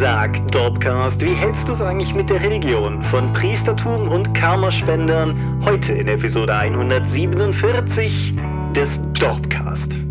[0.00, 3.02] Sag, Dorpcast, wie hältst du es eigentlich mit der Religion?
[3.04, 8.34] Von Priestertum und Karmaspendern, heute in Episode 147
[8.74, 10.03] des Dorpcast.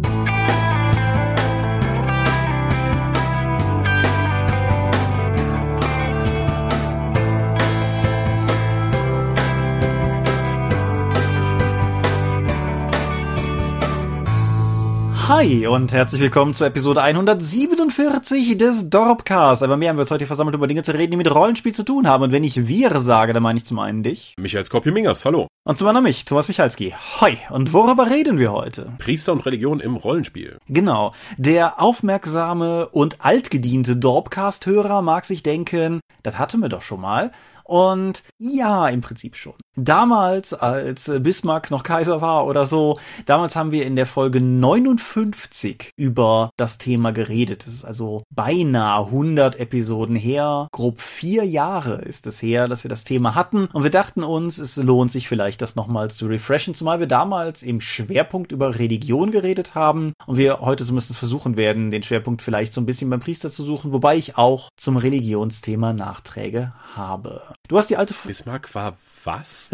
[15.29, 19.63] Hi und herzlich willkommen zur Episode 147 des Dorpcast.
[19.63, 21.84] Aber mehr haben wir uns heute versammelt, über Dinge zu reden, die mit Rollenspiel zu
[21.84, 22.23] tun haben.
[22.23, 24.34] Und wenn ich wir sage, dann meine ich zum einen dich.
[24.38, 25.48] Michael Skopje-Mingers, hallo.
[25.63, 26.94] Und zum anderen mich, Thomas Michalski.
[27.22, 27.38] Hoi.
[27.52, 28.91] Und worüber reden wir heute?
[28.99, 30.58] Priester und Religion im Rollenspiel.
[30.68, 31.13] Genau.
[31.38, 37.32] Der aufmerksame und altgediente Dorpcast-Hörer mag sich denken, das hatten wir doch schon mal.
[37.63, 39.53] Und ja, im Prinzip schon.
[39.76, 45.90] Damals, als Bismarck noch Kaiser war oder so, damals haben wir in der Folge 59
[45.98, 47.66] über das Thema geredet.
[47.66, 50.68] Das ist also beinahe 100 Episoden her.
[50.71, 53.66] Grob vier Jahre ist es her, dass wir das Thema hatten.
[53.73, 57.63] Und wir dachten uns, es lohnt sich vielleicht, das nochmal zu refreshen, zumal wir damals
[57.63, 62.73] im Schwerpunkt über Religion geredet haben und wir heute zumindest versuchen werden, den Schwerpunkt vielleicht
[62.76, 67.41] so ein bisschen beim Priester zu suchen, wobei ich auch zum Religionsthema Nachträge habe.
[67.69, 69.72] Du hast die alte Bismarck war was?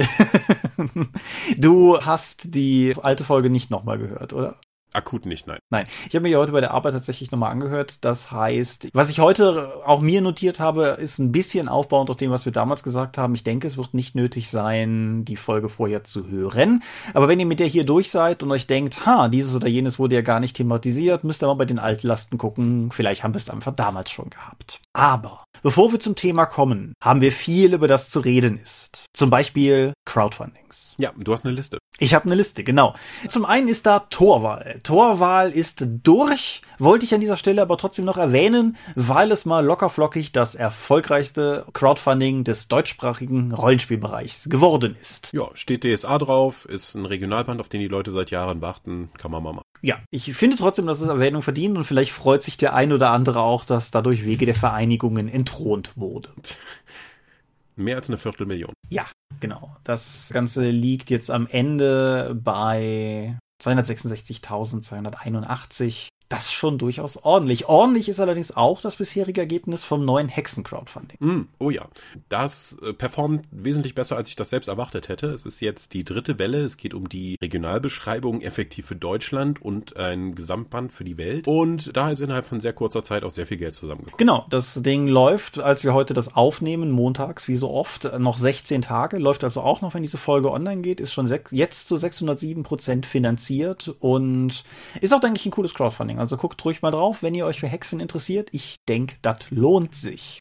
[1.58, 4.59] du hast die alte Folge nicht nochmal gehört, oder?
[4.94, 5.59] Akut nicht, nein.
[5.70, 5.86] Nein.
[6.08, 7.98] Ich habe mir ja heute bei der Arbeit tatsächlich nochmal angehört.
[8.02, 12.32] Das heißt, was ich heute auch mir notiert habe, ist ein bisschen aufbauend auf dem,
[12.32, 13.36] was wir damals gesagt haben.
[13.36, 16.82] Ich denke, es wird nicht nötig sein, die Folge vorher zu hören.
[17.14, 20.00] Aber wenn ihr mit der hier durch seid und euch denkt, ha, dieses oder jenes
[20.00, 22.92] wurde ja gar nicht thematisiert, müsst ihr mal bei den Altlasten gucken.
[22.92, 24.82] Vielleicht haben wir es einfach damals schon gehabt.
[24.94, 29.06] Aber bevor wir zum Thema kommen, haben wir viel, über das zu reden ist.
[29.14, 30.95] Zum Beispiel Crowdfundings.
[30.98, 31.78] Ja, du hast eine Liste.
[32.00, 32.95] Ich habe eine Liste, genau.
[33.28, 34.78] Zum einen ist da Torwahl.
[34.83, 39.66] Torwahl ist durch, wollte ich an dieser Stelle aber trotzdem noch erwähnen, weil es mal
[39.66, 45.31] lockerflockig das erfolgreichste Crowdfunding des deutschsprachigen Rollenspielbereichs geworden ist.
[45.33, 49.31] Ja, steht DSA drauf, ist ein Regionalband, auf den die Leute seit Jahren warten, kann
[49.31, 49.65] man mal machen.
[49.81, 53.11] Ja, ich finde trotzdem, dass es Erwähnung verdient und vielleicht freut sich der ein oder
[53.11, 56.30] andere auch, dass dadurch Wege der Vereinigungen entthront wurde.
[57.75, 58.73] Mehr als eine Viertelmillion.
[58.89, 59.05] Ja,
[59.39, 59.77] genau.
[59.86, 67.67] Das Ganze liegt jetzt am Ende bei 266.281 das schon durchaus ordentlich.
[67.67, 71.17] Ordentlich ist allerdings auch das bisherige Ergebnis vom neuen Hexen-Crowdfunding.
[71.20, 71.88] Mm, oh ja,
[72.30, 75.28] das äh, performt wesentlich besser, als ich das selbst erwartet hätte.
[75.28, 76.64] Es ist jetzt die dritte Welle.
[76.64, 81.48] Es geht um die Regionalbeschreibung effektiv für Deutschland und ein Gesamtband für die Welt.
[81.48, 84.17] Und da ist innerhalb von sehr kurzer Zeit auch sehr viel Geld zusammengekommen.
[84.17, 88.84] Genau, das Ding läuft, als wir heute das aufnehmen, montags, wie so oft, noch 16
[88.84, 89.17] Tage.
[89.17, 91.00] Läuft also auch noch, wenn diese Folge online geht.
[91.02, 94.64] Ist schon jetzt zu 607 Prozent finanziert und
[95.02, 96.18] ist auch, denke ich, ein cooles Crowdfunding.
[96.19, 98.49] Also guckt ruhig mal drauf, wenn ihr euch für Hexen interessiert.
[98.52, 100.39] Ich denke, das lohnt sich.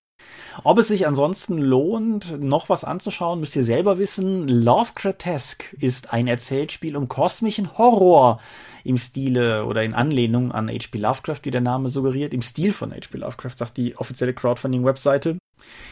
[0.64, 4.48] Ob es sich ansonsten lohnt, noch was anzuschauen, müsst ihr selber wissen.
[4.48, 8.40] Lovecraftesque ist ein Erzählspiel um kosmischen Horror
[8.84, 10.98] im Stile oder in Anlehnung an H.P.
[10.98, 13.18] Lovecraft, wie der Name suggeriert, im Stil von H.P.
[13.18, 15.38] Lovecraft, sagt die offizielle Crowdfunding-Webseite.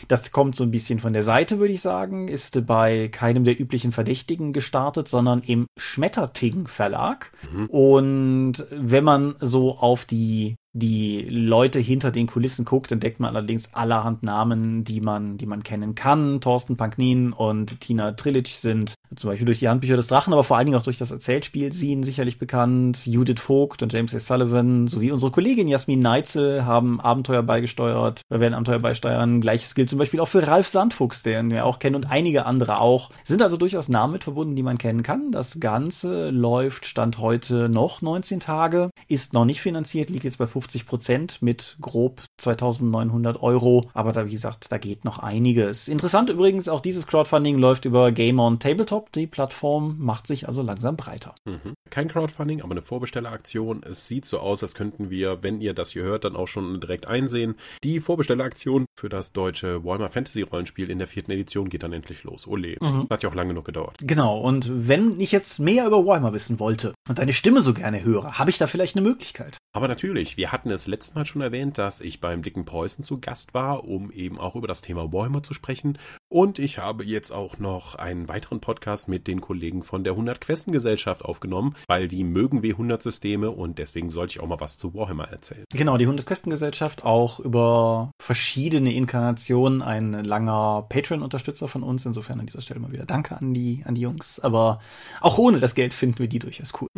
[0.08, 3.58] Das kommt so ein bisschen von der Seite, würde ich sagen, ist bei keinem der
[3.58, 7.32] üblichen Verdächtigen gestartet, sondern im Schmetterting Verlag.
[7.52, 7.66] Mhm.
[7.66, 13.72] Und wenn man so auf die die Leute hinter den Kulissen guckt, entdeckt man allerdings
[13.72, 16.42] allerhand Namen, die man, die man kennen kann.
[16.42, 20.58] Thorsten Panknin und Tina Trillich sind zum Beispiel durch die Handbücher des Drachen, aber vor
[20.58, 23.06] allen Dingen auch durch das Erzählspiel sie sicherlich bekannt.
[23.06, 24.18] Judith Vogt und James A.
[24.18, 29.40] Sullivan sowie unsere Kollegin Jasmin Neitzel haben Abenteuer beigesteuert, werden Abenteuer beisteuern.
[29.40, 32.80] Gleiches gilt zum Beispiel auch für Ralf Sandfuchs, den wir auch kennen und einige andere
[32.80, 33.10] auch.
[33.24, 35.30] Sind also durchaus Namen mit verbunden, die man kennen kann.
[35.30, 40.46] Das Ganze läuft Stand heute noch 19 Tage, ist noch nicht finanziert, liegt jetzt bei
[40.46, 43.88] 50 50 Prozent mit grob 2900 Euro.
[43.94, 45.88] Aber da, wie gesagt, da geht noch einiges.
[45.88, 49.12] Interessant übrigens, auch dieses Crowdfunding läuft über Game on Tabletop.
[49.12, 51.34] Die Plattform macht sich also langsam breiter.
[51.44, 51.74] Mhm.
[51.90, 53.82] Kein Crowdfunding, aber eine Vorbestelleraktion.
[53.82, 56.80] Es sieht so aus, als könnten wir, wenn ihr das hier hört, dann auch schon
[56.80, 57.54] direkt einsehen.
[57.84, 62.24] Die Vorbestelleraktion für das deutsche Warhammer Fantasy Rollenspiel in der vierten Edition geht dann endlich
[62.24, 62.46] los.
[62.46, 62.76] Ole.
[62.80, 63.06] Mhm.
[63.10, 63.96] Hat ja auch lange genug gedauert.
[64.00, 64.38] Genau.
[64.38, 68.38] Und wenn ich jetzt mehr über Warhammer wissen wollte und deine Stimme so gerne höre,
[68.38, 69.58] habe ich da vielleicht eine Möglichkeit?
[69.72, 73.20] Aber natürlich, wir hatten es letztes Mal schon erwähnt, dass ich beim Dicken Preußen zu
[73.20, 75.96] Gast war, um eben auch über das Thema Warhammer zu sprechen.
[76.28, 80.40] Und ich habe jetzt auch noch einen weiteren Podcast mit den Kollegen von der 100
[80.40, 84.76] Questen Gesellschaft aufgenommen, weil die mögen W100 Systeme und deswegen sollte ich auch mal was
[84.76, 85.62] zu Warhammer erzählen.
[85.72, 92.06] Genau, die 100 Questen Gesellschaft auch über verschiedene Inkarnationen ein langer Patreon-Unterstützer von uns.
[92.06, 94.40] Insofern an dieser Stelle mal wieder Danke an die, an die Jungs.
[94.40, 94.80] Aber
[95.20, 96.90] auch ohne das Geld finden wir die durchaus cool.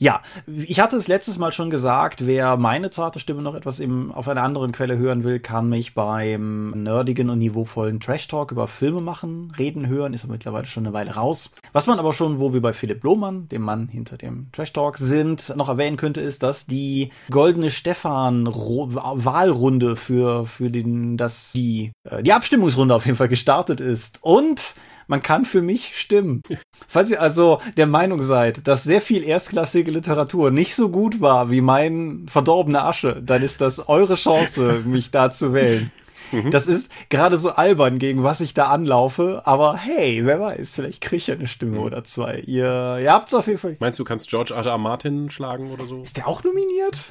[0.00, 4.12] Ja, ich hatte es letztes Mal schon gesagt, wer meine zarte Stimme noch etwas im,
[4.12, 8.68] auf einer anderen Quelle hören will, kann mich beim nerdigen und niveauvollen Trash Talk über
[8.68, 11.52] Filme machen, reden hören, ist aber mittlerweile schon eine Weile raus.
[11.72, 14.98] Was man aber schon, wo wir bei Philipp Lohmann, dem Mann hinter dem Trash Talk
[14.98, 21.90] sind, noch erwähnen könnte, ist, dass die goldene Stefan Wahlrunde für, für den, dass die,
[22.04, 24.76] äh, die Abstimmungsrunde auf jeden Fall gestartet ist und
[25.08, 26.42] man kann für mich stimmen.
[26.86, 31.50] Falls ihr also der Meinung seid, dass sehr viel erstklassige Literatur nicht so gut war
[31.50, 35.90] wie mein verdorbene Asche, dann ist das eure Chance, mich da zu wählen.
[36.30, 36.50] Mhm.
[36.50, 41.00] Das ist gerade so albern, gegen was ich da anlaufe, aber hey, wer weiß, vielleicht
[41.00, 41.84] kriege ich ja eine Stimme mhm.
[41.84, 42.40] oder zwei.
[42.40, 43.76] Ihr, ihr habt's auf jeden Fall.
[43.80, 44.64] Meinst du, du kannst George R.
[44.64, 44.78] R.
[44.78, 46.02] Martin schlagen oder so?
[46.02, 47.08] Ist der auch nominiert?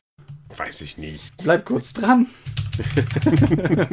[0.55, 1.35] Weiß ich nicht.
[1.37, 2.27] Bleib kurz dran.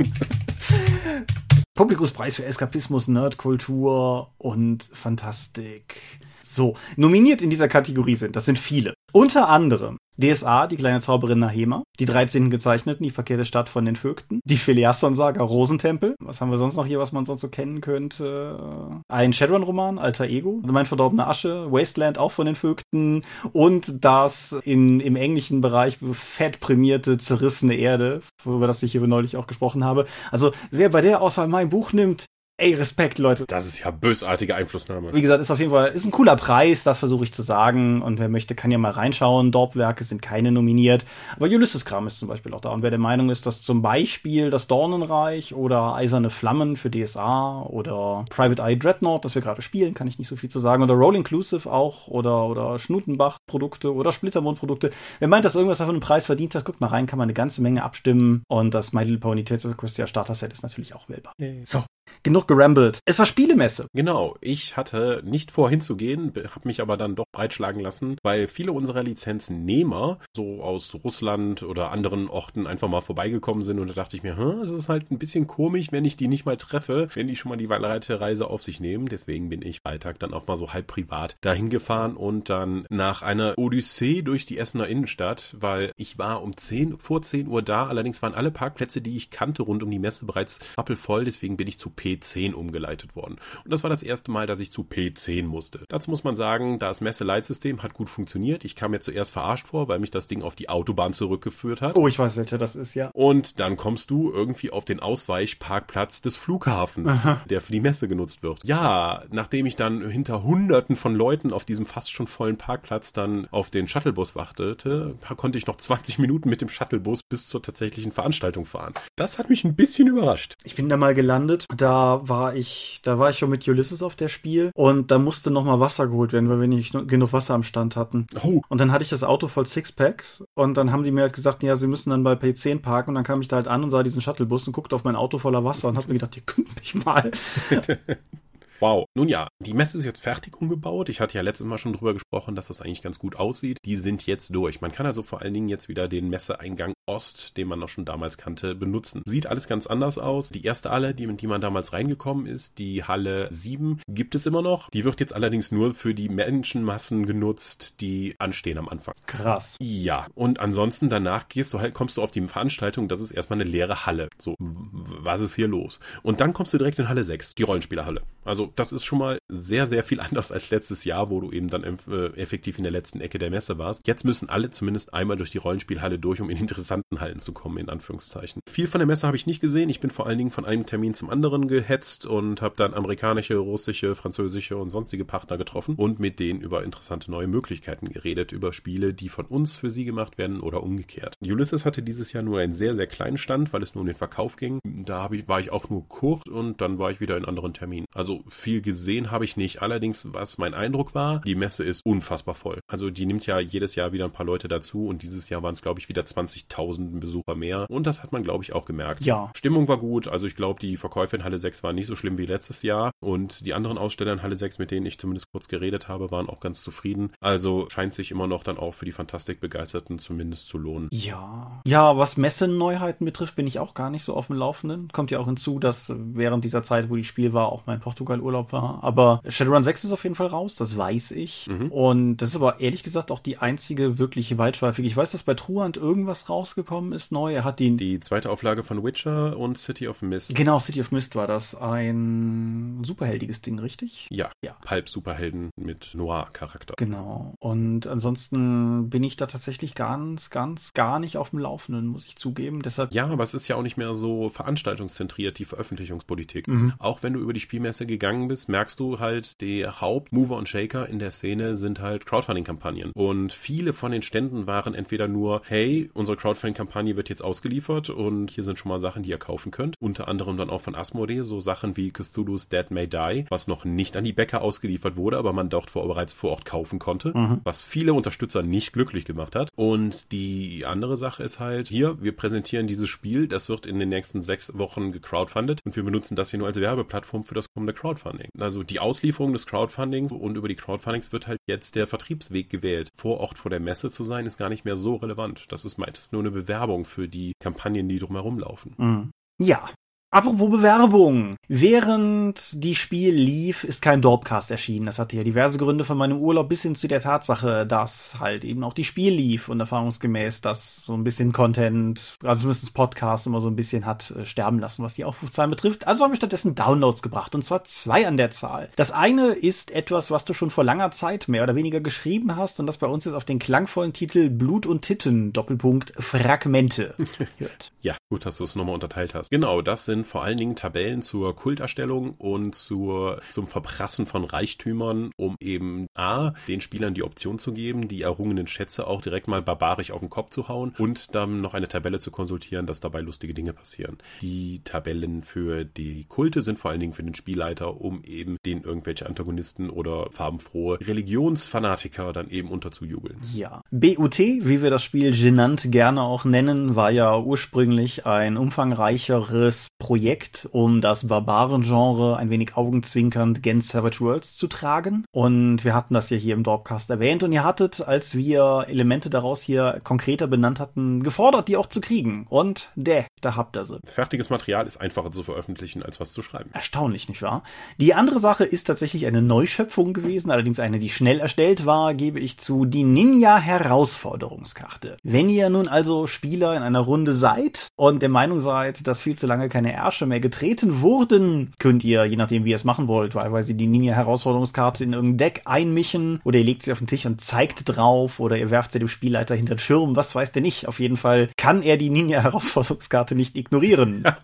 [1.75, 6.01] Publikumspreis für Eskapismus, Nerdkultur und Fantastik.
[6.41, 8.94] So, nominiert in dieser Kategorie sind, das sind viele.
[9.17, 13.95] Unter anderem DSA, die kleine Zauberin Nahema, die 13 Gezeichneten, die verkehrte Stadt von den
[13.95, 17.81] Vögten, die Philiasson-Saga Rosentempel, was haben wir sonst noch hier, was man sonst so kennen
[17.81, 19.03] könnte?
[19.09, 24.99] Ein Shadowrun-Roman, Alter Ego, Mein verdorbener Asche, Wasteland auch von den Vögten und das in,
[24.99, 30.07] im englischen Bereich fett prämierte Zerrissene Erde, über das ich hier neulich auch gesprochen habe.
[30.33, 33.47] Also, wer bei der Auswahl mein Buch nimmt, Ey, Respekt, Leute.
[33.49, 35.13] Das ist ja bösartige Einflussnahme.
[35.13, 38.01] Wie gesagt, ist auf jeden Fall, ist ein cooler Preis, das versuche ich zu sagen.
[38.01, 39.51] Und wer möchte, kann ja mal reinschauen.
[39.51, 41.05] Dorpwerke sind keine nominiert.
[41.35, 42.71] Aber Ulysses Kram ist zum Beispiel auch da.
[42.71, 47.63] Und wer der Meinung ist, dass zum Beispiel das Dornenreich oder Eiserne Flammen für DSA
[47.63, 50.85] oder Private Eye Dreadnought, das wir gerade spielen, kann ich nicht so viel zu sagen.
[50.85, 54.93] Oder Roll Inclusive auch oder, oder Schnutenbach Produkte oder Splittermond Produkte.
[55.19, 57.35] Wer meint, dass irgendwas davon einen Preis verdient hat, guckt mal rein, kann man eine
[57.35, 58.45] ganze Menge abstimmen.
[58.47, 61.33] Und das My Little Pony Tales of Christia Starter Set ist natürlich auch wählbar.
[61.65, 61.83] So,
[62.23, 63.01] genug gerambelt.
[63.05, 63.87] Es war Spielemesse.
[63.93, 68.73] Genau, ich hatte nicht vor hinzugehen, habe mich aber dann doch breitschlagen lassen, weil viele
[68.73, 74.17] unserer Lizenznehmer so aus Russland oder anderen Orten einfach mal vorbeigekommen sind und da dachte
[74.17, 77.29] ich mir, es ist halt ein bisschen komisch, wenn ich die nicht mal treffe, wenn
[77.29, 79.07] die schon mal die weite Reise auf sich nehmen.
[79.07, 83.23] Deswegen bin ich Freitag dann auch mal so halb privat dahin gefahren und dann nach
[83.23, 87.87] einer Odyssee durch die Essener Innenstadt, weil ich war um 10, vor 10 Uhr da,
[87.87, 91.69] allerdings waren alle Parkplätze, die ich kannte rund um die Messe bereits rappelvoll, deswegen bin
[91.69, 93.37] ich zu P10 umgeleitet worden.
[93.65, 95.81] Und das war das erste Mal, dass ich zu P10 musste.
[95.89, 98.65] Dazu muss man sagen, das Messe-Leitsystem hat gut funktioniert.
[98.65, 101.97] Ich kam mir zuerst verarscht vor, weil mich das Ding auf die Autobahn zurückgeführt hat.
[101.97, 103.11] Oh, ich weiß, welcher das ist, ja.
[103.15, 107.41] Und dann kommst du irgendwie auf den Ausweichparkplatz des Flughafens, Aha.
[107.49, 108.65] der für die Messe genutzt wird.
[108.65, 113.47] Ja, nachdem ich dann hinter hunderten von Leuten auf diesem fast schon vollen Parkplatz dann
[113.51, 118.13] auf den Shuttlebus wartete, konnte ich noch 20 Minuten mit dem Shuttlebus bis zur tatsächlichen
[118.13, 118.95] Veranstaltung fahren.
[119.17, 120.55] Das hat mich ein bisschen überrascht.
[120.65, 124.17] Ich bin da mal gelandet da war ich, da war ich schon mit Ulysses auf
[124.17, 127.53] der Spiel und da musste noch mal Wasser geholt werden, weil wir nicht genug Wasser
[127.53, 128.27] am Stand hatten.
[128.43, 128.63] Oh.
[128.69, 131.63] Und dann hatte ich das Auto voll Sixpacks und dann haben die mir halt gesagt,
[131.63, 133.91] ja, sie müssen dann bei P10 parken und dann kam ich da halt an und
[133.91, 136.43] sah diesen Shuttlebus und guckte auf mein Auto voller Wasser und hab mir gedacht, ihr
[136.47, 137.31] könnt mich mal.
[138.81, 139.07] Wow.
[139.15, 141.09] Nun ja, die Messe ist jetzt fertig umgebaut.
[141.09, 143.79] Ich hatte ja letztes Mal schon drüber gesprochen, dass das eigentlich ganz gut aussieht.
[143.85, 144.81] Die sind jetzt durch.
[144.81, 148.07] Man kann also vor allen Dingen jetzt wieder den Messeeingang Ost, den man noch schon
[148.07, 149.23] damals kannte, benutzen.
[149.27, 150.49] Sieht alles ganz anders aus.
[150.49, 154.47] Die erste Halle, die, in die man damals reingekommen ist, die Halle 7, gibt es
[154.47, 154.89] immer noch.
[154.91, 159.15] Die wird jetzt allerdings nur für die Menschenmassen genutzt, die anstehen am Anfang.
[159.27, 159.77] Krass.
[159.81, 160.27] Ja.
[160.35, 163.69] Und ansonsten danach gehst du halt, kommst du auf die Veranstaltung, das ist erstmal eine
[163.69, 164.29] leere Halle.
[164.39, 166.01] So, was ist hier los?
[166.23, 168.23] Und dann kommst du direkt in Halle 6, die Rollenspielerhalle.
[168.45, 171.51] Also also das ist schon mal sehr, sehr viel anders als letztes Jahr, wo du
[171.53, 174.07] eben dann äh, effektiv in der letzten Ecke der Messe warst.
[174.07, 177.79] Jetzt müssen alle zumindest einmal durch die Rollenspielhalle durch, um in interessanten Hallen zu kommen,
[177.79, 178.63] in Anführungszeichen.
[178.69, 179.91] Viel von der Messe habe ich nicht gesehen.
[179.91, 183.57] Ich bin vor allen Dingen von einem Termin zum anderen gehetzt und habe dann amerikanische,
[183.57, 188.73] russische, französische und sonstige Partner getroffen und mit denen über interessante neue Möglichkeiten geredet, über
[188.73, 191.37] Spiele, die von uns für sie gemacht werden oder umgekehrt.
[191.43, 194.17] Ulysses hatte dieses Jahr nur einen sehr, sehr kleinen Stand, weil es nur um den
[194.17, 194.81] Verkauf ging.
[194.85, 198.07] Da ich, war ich auch nur kurz und dann war ich wieder in anderen Terminen.
[198.15, 199.83] Also viel gesehen habe ich nicht.
[199.83, 202.81] Allerdings, was mein Eindruck war, die Messe ist unfassbar voll.
[202.89, 205.75] Also die nimmt ja jedes Jahr wieder ein paar Leute dazu und dieses Jahr waren
[205.75, 207.87] es, glaube ich, wieder 20.000 Besucher mehr.
[207.91, 209.23] Und das hat man, glaube ich, auch gemerkt.
[209.23, 209.51] Ja.
[209.57, 210.29] Stimmung war gut.
[210.29, 213.11] Also ich glaube, die Verkäufe in Halle 6 waren nicht so schlimm wie letztes Jahr.
[213.21, 216.49] Und die anderen Aussteller in Halle 6, mit denen ich zumindest kurz geredet habe, waren
[216.49, 217.33] auch ganz zufrieden.
[217.41, 221.09] Also scheint sich immer noch dann auch für die Fantastik-Begeisterten zumindest zu lohnen.
[221.13, 221.83] Ja.
[221.87, 225.09] Ja, was Messenneuheiten betrifft, bin ich auch gar nicht so auf dem Laufenden.
[225.13, 228.01] Kommt ja auch hinzu, dass während dieser Zeit, wo die Spiel war, auch mein
[228.45, 229.03] Portugal-Urlaub war.
[229.03, 231.67] Aber Shadowrun 6 ist auf jeden Fall raus, das weiß ich.
[231.69, 231.91] Mhm.
[231.91, 235.07] Und das ist aber ehrlich gesagt auch die einzige wirkliche weitschweifige.
[235.07, 237.53] Ich weiß, dass bei Truant irgendwas rausgekommen ist neu.
[237.53, 237.97] Er hat die.
[237.97, 240.55] Die zweite Auflage von Witcher und City of Mist.
[240.55, 241.75] Genau, City of Mist war das.
[241.75, 244.27] Ein superheldiges Ding, richtig?
[244.31, 244.51] Ja.
[244.63, 244.77] ja.
[244.87, 246.95] Halb Superhelden mit Noir-Charakter.
[246.97, 247.55] Genau.
[247.59, 252.37] Und ansonsten bin ich da tatsächlich ganz, ganz, gar nicht auf dem Laufenden, muss ich
[252.37, 252.83] zugeben.
[252.83, 253.13] Deshalb.
[253.15, 256.69] Ja, aber es ist ja auch nicht mehr so veranstaltungszentriert, die Veröffentlichungspolitik.
[256.69, 256.95] Mhm.
[256.99, 261.09] Auch wenn du über die Spielmesse gegangen bist, merkst du halt, die Hauptmover und Shaker
[261.09, 263.13] in der Szene sind halt Crowdfunding-Kampagnen.
[263.15, 268.51] Und viele von den Ständen waren entweder nur, hey, unsere Crowdfunding-Kampagne wird jetzt ausgeliefert und
[268.51, 269.97] hier sind schon mal Sachen, die ihr kaufen könnt.
[270.01, 273.85] Unter anderem dann auch von Asmodee, so Sachen wie Cthulhu's Dead May Die, was noch
[273.85, 277.37] nicht an die Bäcker ausgeliefert wurde, aber man dort vor, bereits vor Ort kaufen konnte,
[277.37, 277.61] mhm.
[277.65, 279.71] was viele Unterstützer nicht glücklich gemacht hat.
[279.77, 284.09] Und die andere Sache ist halt, hier, wir präsentieren dieses Spiel, das wird in den
[284.09, 287.93] nächsten sechs Wochen gecrowdfundet und wir benutzen das hier nur als Werbeplattform für das kommende
[287.93, 288.24] Crowdfunding.
[288.59, 293.11] Also die Auslieferung des Crowdfundings und über die Crowdfundings wird halt jetzt der Vertriebsweg gewählt.
[293.15, 295.67] Vor Ort vor der Messe zu sein, ist gar nicht mehr so relevant.
[295.69, 298.95] Das ist meistens nur eine Bewerbung für die Kampagnen, die drumherum laufen.
[298.97, 299.31] Mhm.
[299.59, 299.89] Ja,
[300.35, 301.55] Apropos Bewerbung.
[301.69, 305.07] Während die Spiel lief, ist kein Dorpcast erschienen.
[305.07, 308.65] Das hatte ja diverse Gründe von meinem Urlaub bis hin zu der Tatsache, dass halt
[308.65, 313.47] eben auch die Spiel lief und erfahrungsgemäß das so ein bisschen Content, also zumindest Podcast
[313.47, 316.09] immer so ein bisschen hat äh, sterben lassen, was die Aufrufzahlen betrifft.
[316.09, 318.89] Also haben wir stattdessen Downloads gebracht und zwar zwei an der Zahl.
[318.97, 322.81] Das eine ist etwas, was du schon vor langer Zeit mehr oder weniger geschrieben hast
[322.81, 327.15] und das bei uns jetzt auf den klangvollen Titel Blut und Titten Doppelpunkt Fragmente
[327.59, 327.93] hört.
[328.03, 329.53] ja, gut, dass du es nochmal unterteilt hast.
[329.53, 335.31] Genau, das sind vor allen Dingen Tabellen zur Kulterstellung und zur, zum Verprassen von Reichtümern,
[335.37, 339.63] um eben A, den Spielern die Option zu geben, die errungenen Schätze auch direkt mal
[339.63, 343.21] barbarisch auf den Kopf zu hauen und dann noch eine Tabelle zu konsultieren, dass dabei
[343.21, 344.19] lustige Dinge passieren.
[344.43, 348.83] Die Tabellen für die Kulte sind vor allen Dingen für den Spielleiter, um eben den
[348.83, 353.37] irgendwelche Antagonisten oder farbenfrohe Religionsfanatiker dann eben unterzujubeln.
[353.55, 353.83] Ja.
[353.91, 360.14] BUT, wie wir das Spiel genannt gerne auch nennen, war ja ursprünglich ein umfangreicheres Projekt
[360.15, 365.25] Projekt, um das Barbaren-Genre ein wenig augenzwinkernd gen Savage Worlds zu tragen.
[365.33, 367.43] Und wir hatten das ja hier im Dorpcast erwähnt.
[367.43, 372.01] Und ihr hattet, als wir Elemente daraus hier konkreter benannt hatten, gefordert, die auch zu
[372.01, 372.47] kriegen.
[372.49, 373.99] Und der, da habt ihr sie.
[374.05, 376.71] Fertiges Material ist einfacher zu veröffentlichen, als was zu schreiben.
[376.73, 377.65] Erstaunlich, nicht wahr?
[377.99, 382.39] Die andere Sache ist tatsächlich eine Neuschöpfung gewesen, allerdings eine, die schnell erstellt war, gebe
[382.39, 385.17] ich zu, die Ninja-Herausforderungskarte.
[385.25, 389.37] Wenn ihr nun also Spieler in einer Runde seid und der Meinung seid, dass viel
[389.37, 393.09] zu lange keine Ärsche mehr getreten wurden, könnt ihr, je nachdem wie ihr es machen
[393.09, 397.27] wollt, wahlweise die Ninja-Herausforderungskarte in irgendein Deck einmischen oder ihr legt sie auf den Tisch
[397.27, 400.63] und zeigt drauf oder ihr werft sie dem Spielleiter hinter den Schirm, was weiß der
[400.63, 400.87] nicht.
[400.89, 404.25] Auf jeden Fall kann er die Ninja-Herausforderungskarte nicht ignorieren.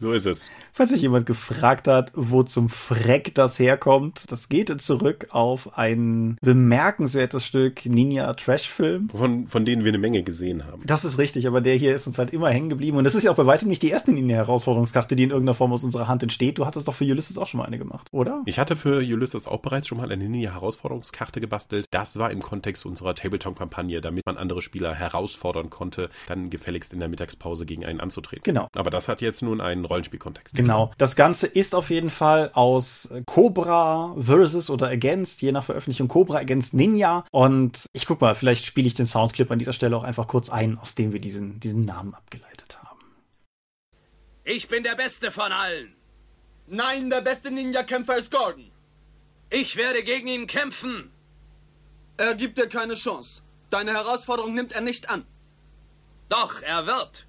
[0.00, 0.50] So ist es.
[0.72, 6.38] Falls sich jemand gefragt hat, wo zum Freck das herkommt, das geht zurück auf ein
[6.40, 9.10] bemerkenswertes Stück Ninja-Trash-Film.
[9.10, 10.82] Von, von denen wir eine Menge gesehen haben.
[10.86, 12.96] Das ist richtig, aber der hier ist uns halt immer hängen geblieben.
[12.96, 15.70] Und das ist ja auch bei weitem nicht die erste Ninja-Herausforderungskarte, die in irgendeiner Form
[15.74, 16.56] aus unserer Hand entsteht.
[16.56, 18.42] Du hattest doch für Ulysses auch schon mal eine gemacht, oder?
[18.46, 21.84] Ich hatte für Ulysses auch bereits schon mal eine Ninja-Herausforderungskarte gebastelt.
[21.90, 27.00] Das war im Kontext unserer Tabletop-Kampagne, damit man andere Spieler herausfordern konnte, dann gefälligst in
[27.00, 28.44] der Mittagspause gegen einen anzutreten.
[28.44, 28.68] Genau.
[28.74, 30.54] Aber das hat jetzt nun einen Rollenspielkontext.
[30.54, 30.92] Genau.
[30.96, 36.38] Das Ganze ist auf jeden Fall aus Cobra versus oder Against, je nach Veröffentlichung Cobra
[36.38, 37.24] Against Ninja.
[37.30, 40.48] Und ich guck mal, vielleicht spiele ich den Soundclip an dieser Stelle auch einfach kurz
[40.48, 43.00] ein, aus dem wir diesen, diesen Namen abgeleitet haben.
[44.44, 45.94] Ich bin der Beste von allen.
[46.66, 48.70] Nein, der beste Ninja-Kämpfer ist Gordon.
[49.50, 51.10] Ich werde gegen ihn kämpfen.
[52.16, 53.42] Er gibt dir keine Chance.
[53.70, 55.26] Deine Herausforderung nimmt er nicht an.
[56.28, 57.26] Doch, er wird.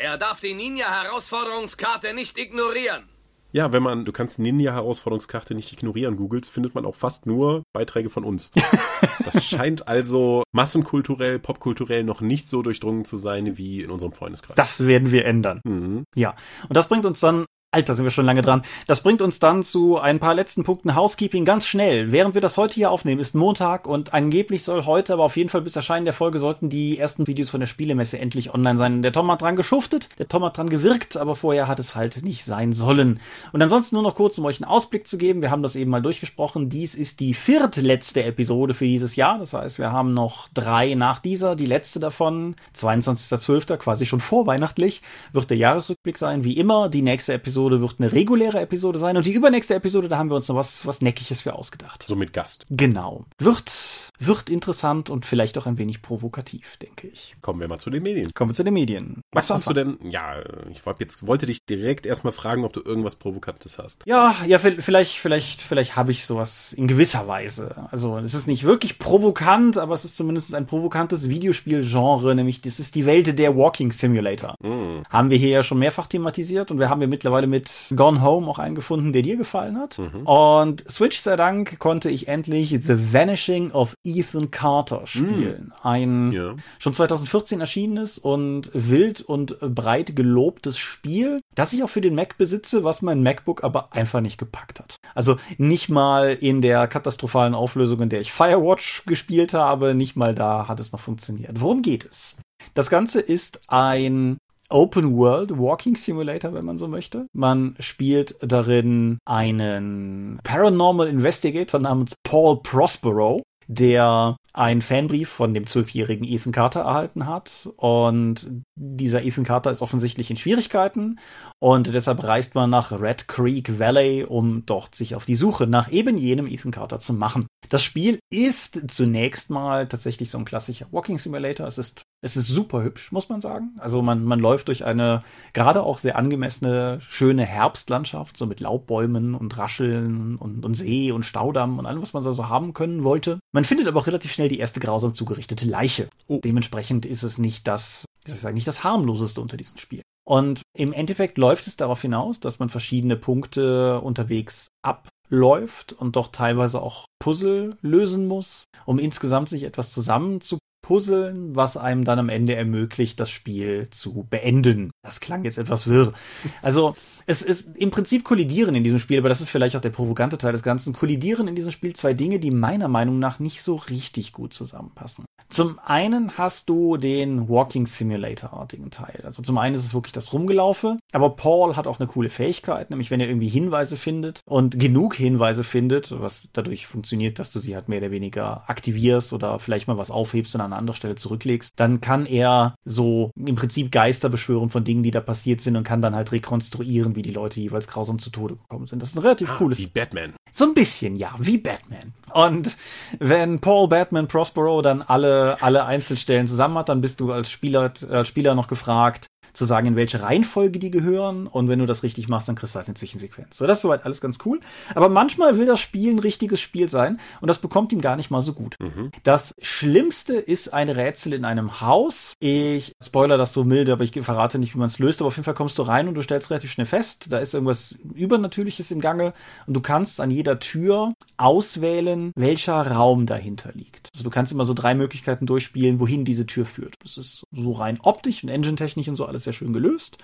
[0.00, 3.08] Er darf die Ninja-Herausforderungskarte nicht ignorieren.
[3.50, 8.08] Ja, wenn man, du kannst Ninja-Herausforderungskarte nicht ignorieren, googles, findet man auch fast nur Beiträge
[8.08, 8.52] von uns.
[9.24, 14.54] das scheint also massenkulturell, popkulturell noch nicht so durchdrungen zu sein wie in unserem Freundeskreis.
[14.54, 15.62] Das werden wir ändern.
[15.64, 16.04] Mhm.
[16.14, 16.36] Ja.
[16.68, 18.62] Und das bringt uns dann Alter, sind wir schon lange dran.
[18.86, 22.12] Das bringt uns dann zu ein paar letzten Punkten Housekeeping ganz schnell.
[22.12, 25.50] Während wir das heute hier aufnehmen, ist Montag und angeblich soll heute, aber auf jeden
[25.50, 29.02] Fall bis Erscheinen der Folge sollten die ersten Videos von der Spielemesse endlich online sein.
[29.02, 32.22] Der Tom hat dran geschuftet, der Tom hat dran gewirkt, aber vorher hat es halt
[32.24, 33.20] nicht sein sollen.
[33.52, 35.42] Und ansonsten nur noch kurz, um euch einen Ausblick zu geben.
[35.42, 36.70] Wir haben das eben mal durchgesprochen.
[36.70, 39.38] Dies ist die viertletzte Episode für dieses Jahr.
[39.38, 41.54] Das heißt, wir haben noch drei nach dieser.
[41.54, 45.02] Die letzte davon, 22.12., quasi schon vorweihnachtlich,
[45.34, 46.44] wird der Jahresrückblick sein.
[46.44, 50.08] Wie immer, die nächste Episode Episode wird eine reguläre Episode sein und die übernächste Episode,
[50.08, 52.04] da haben wir uns noch was, was Neckiges für ausgedacht.
[52.06, 52.64] So mit Gast.
[52.70, 53.24] Genau.
[53.38, 53.72] Wird,
[54.20, 57.34] wird interessant und vielleicht auch ein wenig provokativ, denke ich.
[57.40, 58.30] Kommen wir mal zu den Medien.
[58.32, 59.22] Kommen wir zu den Medien.
[59.32, 59.98] Was hast du denn?
[60.08, 60.36] Ja,
[60.70, 64.04] ich wollte jetzt wollte dich direkt erstmal fragen, ob du irgendwas Provokantes hast.
[64.06, 67.88] Ja, ja, vielleicht, vielleicht, vielleicht habe ich sowas in gewisser Weise.
[67.90, 72.78] Also es ist nicht wirklich provokant, aber es ist zumindest ein provokantes Videospielgenre, nämlich das
[72.78, 74.54] ist die Welt der Walking Simulator.
[74.60, 75.02] Mm.
[75.10, 78.46] Haben wir hier ja schon mehrfach thematisiert und wir haben ja mittlerweile mit Gone Home
[78.48, 79.98] auch einen gefunden, der dir gefallen hat.
[80.24, 85.72] Und Switch sei Dank konnte ich endlich The Vanishing of Ethan Carter spielen.
[85.82, 86.54] Ein Ja.
[86.78, 92.38] schon 2014 erschienenes und wild und breit gelobtes Spiel, das ich auch für den Mac
[92.38, 94.96] besitze, was mein MacBook aber einfach nicht gepackt hat.
[95.14, 100.34] Also nicht mal in der katastrophalen Auflösung, in der ich Firewatch gespielt habe, nicht mal
[100.34, 101.60] da hat es noch funktioniert.
[101.60, 102.36] Worum geht es?
[102.74, 104.38] Das Ganze ist ein
[104.70, 107.26] Open World Walking Simulator, wenn man so möchte.
[107.32, 116.26] Man spielt darin einen Paranormal Investigator namens Paul Prospero, der einen Fanbrief von dem zwölfjährigen
[116.26, 117.68] Ethan Carter erhalten hat.
[117.76, 121.20] Und dieser Ethan Carter ist offensichtlich in Schwierigkeiten.
[121.60, 125.92] Und deshalb reist man nach Red Creek Valley, um dort sich auf die Suche nach
[125.92, 127.46] eben jenem Ethan Carter zu machen.
[127.68, 131.66] Das Spiel ist zunächst mal tatsächlich so ein klassischer Walking Simulator.
[131.66, 133.76] Es ist, es ist super hübsch, muss man sagen.
[133.78, 135.22] Also man, man läuft durch eine
[135.52, 141.24] gerade auch sehr angemessene, schöne Herbstlandschaft, so mit Laubbäumen und Rascheln und, und See und
[141.24, 143.38] Staudamm und allem, was man da so haben können wollte.
[143.52, 146.08] Man findet aber auch relativ schnell die erste grausam zugerichtete Leiche.
[146.26, 146.40] Oh.
[146.42, 150.02] Dementsprechend ist es nicht das, wie soll ich sagen, nicht das harmloseste unter diesem Spiel.
[150.28, 156.28] Und im Endeffekt läuft es darauf hinaus, dass man verschiedene Punkte unterwegs abläuft und doch
[156.28, 160.58] teilweise auch Puzzle lösen muss, um insgesamt sich etwas zusammen zu
[160.88, 164.90] puzzeln, was einem dann am Ende ermöglicht, das Spiel zu beenden.
[165.02, 166.14] Das klang jetzt etwas wirr.
[166.62, 166.94] Also
[167.26, 170.38] es ist im Prinzip kollidieren in diesem Spiel, aber das ist vielleicht auch der provokante
[170.38, 173.74] Teil des Ganzen, kollidieren in diesem Spiel zwei Dinge, die meiner Meinung nach nicht so
[173.74, 175.26] richtig gut zusammenpassen.
[175.50, 179.20] Zum einen hast du den Walking Simulator-artigen Teil.
[179.24, 182.88] Also zum einen ist es wirklich das Rumgelaufe, aber Paul hat auch eine coole Fähigkeit,
[182.88, 187.58] nämlich wenn er irgendwie Hinweise findet und genug Hinweise findet, was dadurch funktioniert, dass du
[187.58, 190.96] sie halt mehr oder weniger aktivierst oder vielleicht mal was aufhebst und an eine andere
[190.96, 195.60] Stelle zurücklegst, dann kann er so im Prinzip Geister beschwören von Dingen, die da passiert
[195.60, 199.02] sind und kann dann halt rekonstruieren, wie die Leute jeweils grausam zu Tode gekommen sind.
[199.02, 200.34] Das ist ein relativ Ah, cooles wie Batman.
[200.52, 202.12] so ein bisschen, ja, wie Batman.
[202.32, 202.76] Und
[203.18, 207.92] wenn Paul Batman Prospero dann alle, alle Einzelstellen zusammen hat, dann bist du als Spieler,
[208.10, 209.26] als Spieler noch gefragt,
[209.58, 211.46] zu sagen, in welche Reihenfolge die gehören.
[211.46, 213.56] Und wenn du das richtig machst, dann kriegst du halt eine Zwischensequenz.
[213.56, 214.60] So, das ist soweit alles ganz cool.
[214.94, 218.30] Aber manchmal will das Spiel ein richtiges Spiel sein und das bekommt ihm gar nicht
[218.30, 218.76] mal so gut.
[219.24, 222.34] Das Schlimmste ist ein Rätsel in einem Haus.
[222.40, 225.20] Ich spoiler das so milde, aber ich verrate nicht, wie man es löst.
[225.20, 227.54] Aber auf jeden Fall kommst du rein und du stellst relativ schnell fest, da ist
[227.54, 229.32] irgendwas Übernatürliches im Gange
[229.66, 234.08] und du kannst an jeder Tür auswählen, welcher Raum dahinter liegt.
[234.14, 236.94] Also du kannst immer so drei Möglichkeiten durchspielen, wohin diese Tür führt.
[237.02, 240.18] Das ist so rein optisch und engine-technisch und so alles sehr schön gelöst.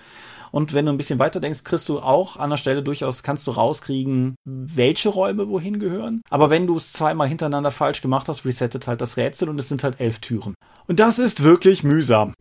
[0.51, 3.45] Und wenn du ein bisschen weiter denkst, kriegst du auch an der Stelle durchaus, kannst
[3.47, 6.21] du rauskriegen, welche Räume wohin gehören.
[6.29, 9.67] Aber wenn du es zweimal hintereinander falsch gemacht hast, resettet halt das Rätsel und es
[9.67, 10.53] sind halt elf Türen.
[10.87, 12.33] Und das ist wirklich mühsam.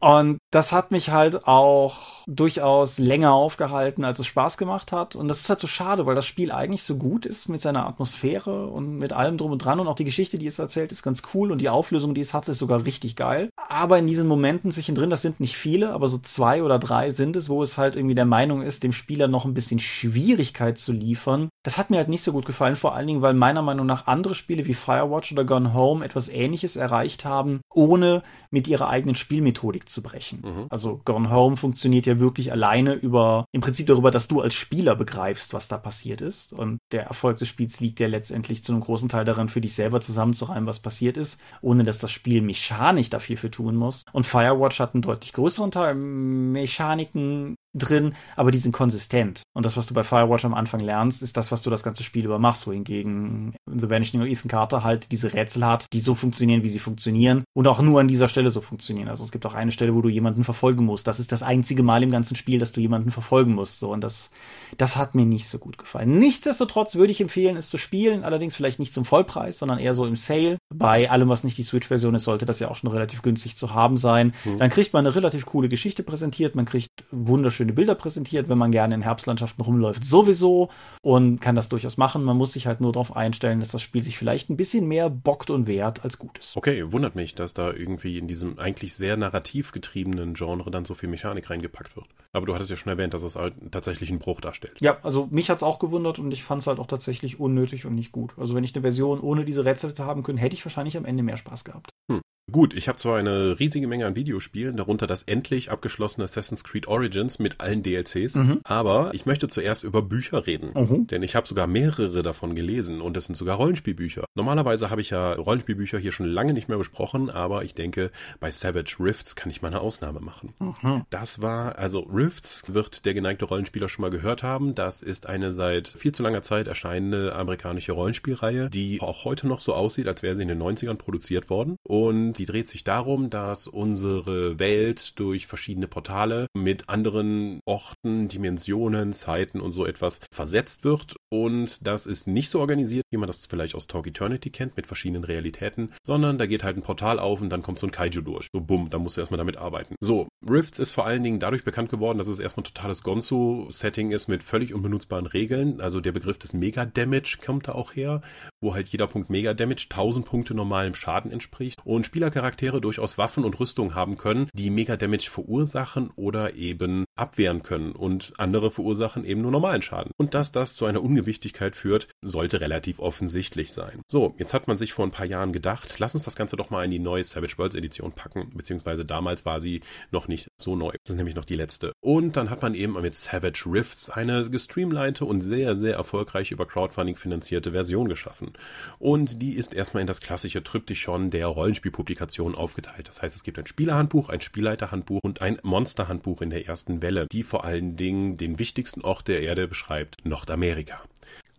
[0.00, 5.14] Und das hat mich halt auch durchaus länger aufgehalten, als es Spaß gemacht hat.
[5.14, 7.86] Und das ist halt so schade, weil das Spiel eigentlich so gut ist mit seiner
[7.86, 9.78] Atmosphäre und mit allem drum und dran.
[9.78, 11.52] Und auch die Geschichte, die es erzählt, ist ganz cool.
[11.52, 13.50] Und die Auflösung, die es hat, ist sogar richtig geil.
[13.68, 17.36] Aber in diesen Momenten zwischendrin, das sind nicht viele, aber so zwei oder drei sind
[17.36, 20.92] es, wo es halt irgendwie der Meinung ist, dem Spieler noch ein bisschen Schwierigkeit zu
[20.92, 21.50] liefern.
[21.62, 24.06] Das hat mir halt nicht so gut gefallen, vor allen Dingen, weil meiner Meinung nach
[24.06, 29.14] andere Spiele wie Firewatch oder Gone Home etwas ähnliches erreicht haben, ohne mit ihrer eigenen
[29.14, 30.42] Spielmethodik zu brechen.
[30.70, 34.94] Also Gone Home funktioniert ja wirklich alleine über, im Prinzip darüber, dass du als Spieler
[34.94, 36.52] begreifst, was da passiert ist.
[36.52, 39.74] Und der Erfolg des Spiels liegt ja letztendlich zu einem großen Teil daran, für dich
[39.74, 44.04] selber zusammenzureimen, was passiert ist, ohne dass das Spiel mechanisch dafür für tun muss.
[44.12, 49.42] Und Firewatch hat einen deutlich größeren Teil Mechaniken drin, aber die sind konsistent.
[49.54, 52.02] Und das, was du bei Firewatch am Anfang lernst, ist das, was du das ganze
[52.02, 56.14] Spiel über machst, wohingegen The Vanishing of Ethan Carter halt diese Rätsel hat, die so
[56.14, 59.08] funktionieren, wie sie funktionieren und auch nur an dieser Stelle so funktionieren.
[59.08, 61.06] Also es gibt auch eine Stelle, wo du jemanden verfolgen musst.
[61.06, 63.78] Das ist das einzige Mal im ganzen Spiel, dass du jemanden verfolgen musst.
[63.78, 64.30] So, und das,
[64.76, 66.18] das hat mir nicht so gut gefallen.
[66.18, 70.06] Nichtsdestotrotz würde ich empfehlen, es zu spielen, allerdings vielleicht nicht zum Vollpreis, sondern eher so
[70.06, 70.58] im Sale.
[70.74, 73.74] Bei allem, was nicht die Switch-Version ist, sollte das ja auch schon relativ günstig zu
[73.74, 74.32] haben sein.
[74.58, 78.56] Dann kriegt man eine relativ coole Geschichte präsentiert, man kriegt wunderschöne schöne Bilder präsentiert, wenn
[78.56, 80.70] man gerne in Herbstlandschaften rumläuft, sowieso
[81.02, 82.24] und kann das durchaus machen.
[82.24, 85.10] Man muss sich halt nur darauf einstellen, dass das Spiel sich vielleicht ein bisschen mehr
[85.10, 86.56] bockt und wehrt als gut ist.
[86.56, 90.94] Okay, wundert mich, dass da irgendwie in diesem eigentlich sehr narrativ getriebenen Genre dann so
[90.94, 92.06] viel Mechanik reingepackt wird.
[92.32, 94.80] Aber du hattest ja schon erwähnt, dass es halt tatsächlich einen Bruch darstellt.
[94.80, 97.94] Ja, also mich hat's auch gewundert und ich fand es halt auch tatsächlich unnötig und
[97.94, 98.32] nicht gut.
[98.38, 101.04] Also wenn ich eine Version ohne diese Rätsel hätte haben können, hätte ich wahrscheinlich am
[101.04, 101.90] Ende mehr Spaß gehabt.
[102.10, 102.22] Hm.
[102.50, 106.88] Gut, ich habe zwar eine riesige Menge an Videospielen, darunter das endlich abgeschlossene Assassin's Creed
[106.88, 108.60] Origins mit allen DLCs, mhm.
[108.64, 111.06] aber ich möchte zuerst über Bücher reden, mhm.
[111.06, 114.24] denn ich habe sogar mehrere davon gelesen und es sind sogar Rollenspielbücher.
[114.34, 118.10] Normalerweise habe ich ja Rollenspielbücher hier schon lange nicht mehr besprochen, aber ich denke,
[118.40, 120.54] bei Savage Rifts kann ich mal eine Ausnahme machen.
[120.58, 121.04] Mhm.
[121.10, 124.74] Das war, also Rifts wird der geneigte Rollenspieler schon mal gehört haben.
[124.74, 129.60] Das ist eine seit viel zu langer Zeit erscheinende amerikanische Rollenspielreihe, die auch heute noch
[129.60, 133.28] so aussieht, als wäre sie in den 90ern produziert worden und die dreht sich darum,
[133.28, 140.82] dass unsere Welt durch verschiedene Portale mit anderen Orten, Dimensionen, Zeiten und so etwas versetzt
[140.82, 141.16] wird.
[141.28, 144.86] Und das ist nicht so organisiert, wie man das vielleicht aus Talk Eternity kennt, mit
[144.86, 148.22] verschiedenen Realitäten, sondern da geht halt ein Portal auf und dann kommt so ein Kaiju
[148.22, 148.48] durch.
[148.54, 149.96] So bumm, da musst du erstmal damit arbeiten.
[150.00, 154.12] So, Rifts ist vor allen Dingen dadurch bekannt geworden, dass es erstmal ein totales Gonzo-Setting
[154.12, 155.82] ist mit völlig unbenutzbaren Regeln.
[155.82, 158.22] Also der Begriff des Mega-Damage kommt da auch her,
[158.62, 161.80] wo halt jeder Punkt Mega-Damage 1000 Punkte normalem Schaden entspricht.
[161.84, 167.06] Und Spieler Charaktere durchaus Waffen und Rüstung haben können, die Mega Damage verursachen oder eben
[167.20, 170.12] abwehren können und andere verursachen eben nur normalen Schaden.
[170.16, 174.02] Und dass das zu einer Ungewichtigkeit führt, sollte relativ offensichtlich sein.
[174.06, 176.70] So, jetzt hat man sich vor ein paar Jahren gedacht, lass uns das Ganze doch
[176.70, 179.80] mal in die neue Savage Worlds Edition packen, beziehungsweise damals war sie
[180.10, 180.92] noch nicht so neu.
[181.04, 181.92] Das ist nämlich noch die letzte.
[182.00, 186.66] Und dann hat man eben mit Savage Rifts eine gestreamlinete und sehr, sehr erfolgreich über
[186.66, 188.52] Crowdfunding finanzierte Version geschaffen.
[188.98, 193.08] Und die ist erstmal in das klassische Triptychon der Rollenspielpublikation aufgeteilt.
[193.08, 197.26] Das heißt, es gibt ein Spielerhandbuch, ein Spielleiterhandbuch und ein Monsterhandbuch in der ersten Welle,
[197.30, 201.02] die vor allen Dingen den wichtigsten Ort der Erde beschreibt, Nordamerika.